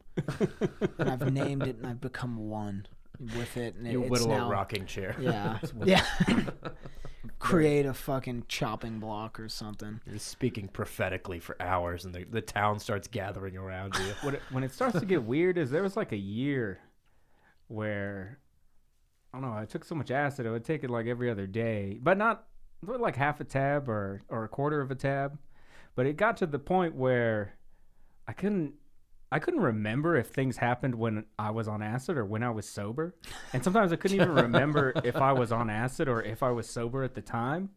[0.97, 2.87] and I've named it, and I've become one
[3.19, 3.75] with it.
[3.75, 5.15] And You it's whittle now, a rocking chair.
[5.19, 6.05] Yeah, yeah.
[7.39, 9.99] Create a fucking chopping block or something.
[10.07, 14.13] You're speaking prophetically for hours, and the, the town starts gathering around you.
[14.21, 16.79] What it, when it starts to get weird is there was like a year
[17.67, 18.39] where
[19.33, 19.57] I don't know.
[19.57, 22.45] I took so much acid, I would take it like every other day, but not
[22.81, 25.37] not like half a tab or or a quarter of a tab.
[25.95, 27.55] But it got to the point where
[28.27, 28.73] I couldn't
[29.31, 32.67] I couldn't remember if things happened when I was on acid or when I was
[32.67, 33.15] sober.
[33.53, 36.69] And sometimes I couldn't even remember if I was on acid or if I was
[36.69, 37.71] sober at the time.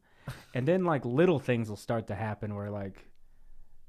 [0.54, 3.08] And then like little things will start to happen where like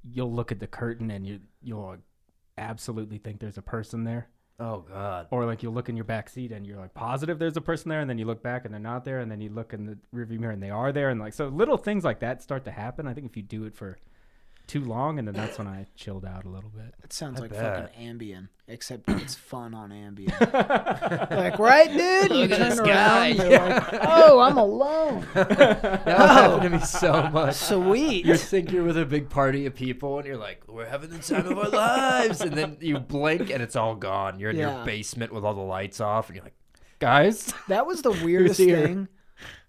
[0.10, 1.98] you'll look at the curtain and you you'll
[2.58, 4.30] absolutely think there's a person there.
[4.60, 5.28] Oh God.
[5.32, 7.90] Or like you'll look in your back seat and you're like positive there's a person
[7.90, 9.86] there, and then you look back and they're not there, and then you look in
[9.86, 12.66] the rearview mirror and they are there, and like so little things like that start
[12.66, 13.08] to happen.
[13.08, 13.98] I think if you do it for
[14.70, 16.94] too long, and then that's when I chilled out a little bit.
[17.04, 17.92] It sounds I like bet.
[17.94, 20.30] fucking Ambien, except it's fun on Ambien.
[21.32, 22.32] like, right, dude?
[22.32, 23.28] you Look at turn this around, guy.
[23.30, 25.26] you're like, oh, I'm alone.
[25.34, 27.56] That happened to me so much.
[27.56, 28.26] Sweet.
[28.26, 31.20] You think you're with a big party of people, and you're like, "We're having the
[31.20, 34.40] time of our lives," and then you blink, and it's all gone.
[34.40, 34.78] You're in Yeah.
[34.78, 36.56] your basement with all the lights off, and you're like,
[37.00, 38.86] "Guys, That was the weirdest here?
[38.86, 39.08] thing.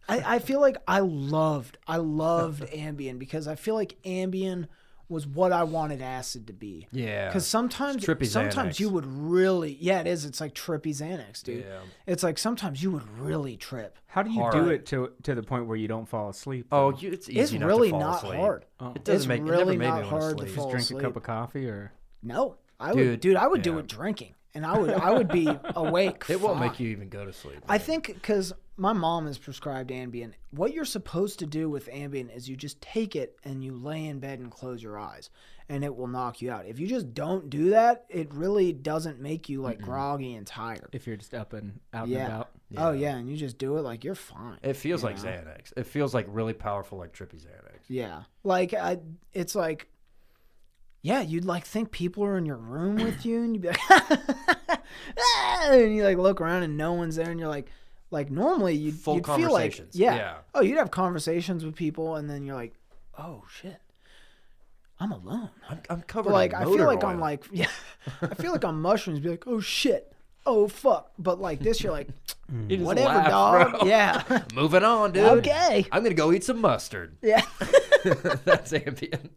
[0.09, 4.67] I, I feel like I loved, I loved Ambien because I feel like Ambien
[5.11, 6.87] was what I wanted acid to be.
[6.93, 8.81] yeah." Because sometimes, sometimes Xanax.
[8.81, 10.25] you would really, yeah, it is.
[10.25, 11.65] It's like trippy Xanax, dude.
[11.65, 11.81] Yeah.
[12.07, 13.99] It's like sometimes you would really trip.
[14.07, 14.55] How do you Hard.
[14.55, 16.67] do it to to the point where you don't fall asleep?
[16.73, 18.41] Oh, you, it's easy It's enough really to fall not asleep.
[18.41, 18.65] hard.
[18.81, 18.93] Oh.
[18.95, 20.57] It doesn't It's make really it never made not me wanna hard to sleep.
[20.57, 21.93] fall just drink a cup of coffee, or
[22.23, 23.37] No, I would, Dude, dude.
[23.37, 26.25] I would do it drinking, and I would, I would be awake.
[26.29, 27.59] It won't make you even go to sleep.
[27.69, 30.33] I think because my mom is prescribed Ambien.
[30.53, 34.07] What you're supposed to do with Ambien is you just take it and you lay
[34.07, 35.29] in bed and close your eyes,
[35.69, 36.65] and it will knock you out.
[36.67, 40.89] If you just don't do that, it really doesn't make you like groggy and tired.
[40.93, 42.19] if you're just up and out Yeah.
[42.25, 42.51] and about.
[42.79, 44.59] Oh yeah, and you just do it like you're fine.
[44.63, 45.25] It feels like know?
[45.31, 45.73] Xanax.
[45.77, 47.81] It feels like really powerful, like trippy Xanax.
[47.89, 48.99] Yeah, like I,
[49.35, 49.89] it's like,
[51.03, 53.81] yeah, you'd like think people are in your room with you, and you'd be like,
[55.19, 57.69] "Ah," and you like look around and no one's there, and you're like,
[58.11, 60.15] like normally you'd, Full you'd feel like, yeah.
[60.15, 60.35] Yeah.
[60.55, 62.75] oh, you'd have conversations with people, and then you're like,
[63.19, 63.81] oh shit,
[64.99, 65.51] I'm alone.
[65.69, 66.31] I'm, I'm covered.
[66.31, 67.11] But like in I feel like oil.
[67.11, 67.69] I'm like, yeah,
[68.23, 70.13] I feel like on mushrooms, be like, oh shit,
[70.47, 72.09] oh fuck, but like this, you're like,
[72.69, 73.81] You whatever, laugh, dog, bro.
[73.89, 75.25] yeah, Moving on, dude.
[75.39, 77.17] okay, I'm gonna go eat some mustard.
[77.23, 77.43] yeah.
[78.45, 79.29] That's Ambien.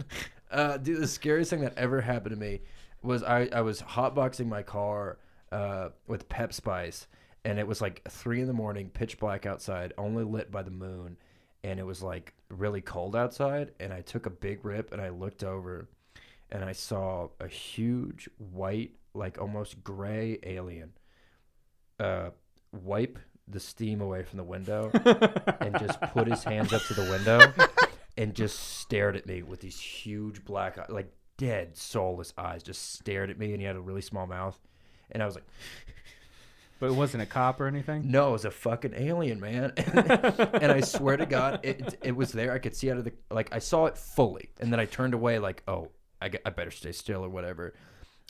[0.49, 2.61] Uh, dude, the scariest thing that ever happened to me
[3.01, 5.17] was I, I was hotboxing my car
[5.51, 7.07] uh, with Pep Spice,
[7.45, 10.71] and it was like three in the morning, pitch black outside, only lit by the
[10.71, 11.17] moon,
[11.63, 13.71] and it was like really cold outside.
[13.79, 15.89] And I took a big rip, and I looked over,
[16.51, 20.93] and I saw a huge white, like almost gray alien,
[21.99, 22.29] uh,
[22.71, 24.89] wipe the steam away from the window,
[25.59, 27.51] and just put his hands up to the window
[28.17, 32.93] and just stared at me with these huge black eyes, like dead soulless eyes, just
[32.93, 34.57] stared at me, and he had a really small mouth,
[35.11, 35.45] and I was like,
[36.83, 38.11] But it wasn't a cop or anything.
[38.11, 42.33] "No, it was a fucking alien, man!" and I swear to God, it it was
[42.33, 42.51] there.
[42.51, 45.13] I could see out of the like I saw it fully, and then I turned
[45.13, 45.91] away, like, "Oh,
[46.21, 47.73] I, I better stay still or whatever."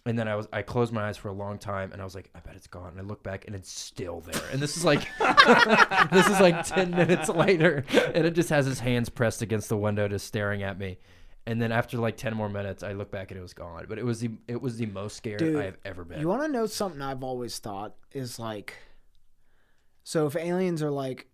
[0.06, 2.14] And then I was I closed my eyes for a long time, and I was
[2.14, 4.44] like, "I bet it's gone." And I look back, and it's still there.
[4.52, 5.08] And this is like
[6.12, 9.78] this is like ten minutes later, and it just has his hands pressed against the
[9.78, 11.00] window, just staring at me.
[11.46, 13.86] And then after like ten more minutes, I look back and it was gone.
[13.90, 16.20] But it was the it was the most scared Dude, I have ever been.
[16.22, 18.76] You want to know something I've always thought is like,
[20.04, 21.28] so if aliens are like,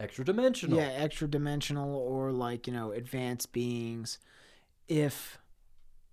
[0.00, 0.78] Extra dimensional.
[0.78, 4.18] yeah, extra dimensional or like, you know, advanced beings,
[4.86, 5.38] if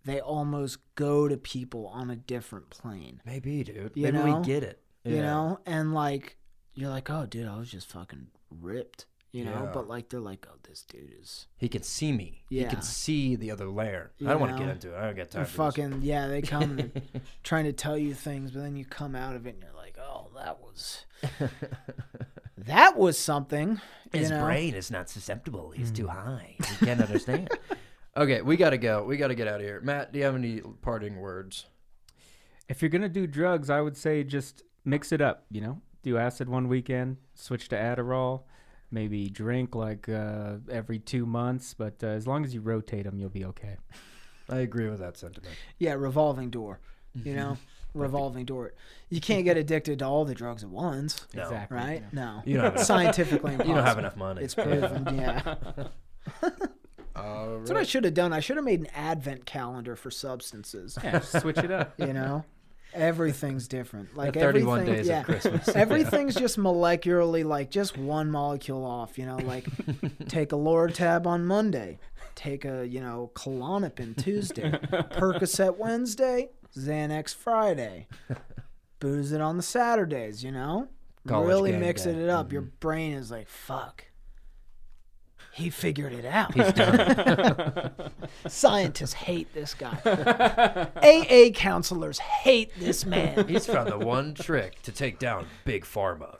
[0.05, 3.91] they almost go to people on a different plane, Maybe, dude.
[3.93, 4.39] You Maybe know?
[4.39, 4.81] we get it.
[5.03, 5.59] you know?
[5.67, 6.38] And like,
[6.73, 9.05] you're like, oh, dude, I was just fucking ripped,
[9.35, 9.63] you know?
[9.65, 9.71] Yeah.
[9.73, 11.47] But like, they're like, oh, this dude is.
[11.57, 12.43] He can see me.
[12.49, 12.63] Yeah.
[12.63, 14.11] He can see the other layer.
[14.21, 14.65] I don't want to know?
[14.65, 14.97] get into it.
[14.97, 15.75] I don't get time They're for this.
[15.75, 19.15] fucking, yeah, they come and they're trying to tell you things, but then you come
[19.15, 21.05] out of it and you're like, oh, that was.
[22.57, 23.81] That was something.
[24.13, 24.43] You His know?
[24.43, 25.71] brain is not susceptible.
[25.71, 26.17] He's too hmm.
[26.17, 26.55] high.
[26.57, 27.49] He can't understand.
[28.17, 29.03] okay, we got to go.
[29.03, 29.81] We got to get out of here.
[29.81, 31.65] Matt, do you have any parting words?
[32.67, 35.45] If you're gonna do drugs, I would say just mix it up.
[35.51, 38.43] You know, do acid one weekend, switch to Adderall,
[38.91, 41.73] maybe drink like uh, every two months.
[41.73, 43.77] But uh, as long as you rotate them, you'll be okay.
[44.49, 45.55] I agree with that sentiment.
[45.79, 46.79] Yeah, revolving door.
[47.23, 47.57] You know,
[47.93, 48.73] revolving door.
[49.09, 51.43] You can't get addicted to all the drugs at once, No.
[51.43, 51.77] Exactly.
[51.77, 52.03] right?
[52.13, 54.43] No, You don't have enough, scientifically you don't have enough money.
[54.43, 55.07] It's proven.
[55.15, 55.55] Yeah,
[57.15, 58.33] All that's what I should have done.
[58.33, 60.97] I should have made an advent calendar for substances.
[61.01, 61.93] Yeah, switch it up.
[61.97, 62.43] You know,
[62.95, 64.15] everything's different.
[64.15, 65.67] Like The 31 everything, days yeah, of Christmas.
[65.76, 69.17] everything's just molecularly like just one molecule off.
[69.17, 69.65] You know, like
[70.27, 71.99] take a Lortab on Monday,
[72.35, 78.07] take a you know Klonopin Tuesday, Percocet Wednesday, Xanax Friday,
[78.99, 80.43] booze it on the Saturdays.
[80.43, 80.88] You know,
[81.27, 82.51] College really mixing it up.
[82.51, 82.80] Your mm-hmm.
[82.80, 84.05] brain is like fuck.
[85.56, 86.53] He figured it out.
[86.53, 87.91] He's done.
[88.48, 89.98] Scientists hate this guy.
[91.02, 93.48] AA counselors hate this man.
[93.48, 96.36] He's found the one trick to take down Big Pharma.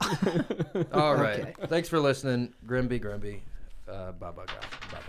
[0.92, 1.40] All right.
[1.40, 1.54] Okay.
[1.66, 2.52] Thanks for listening.
[2.66, 3.40] Grimby, Grimby.
[3.88, 4.56] Uh, bye bye, guys.
[4.90, 5.06] Bye bye.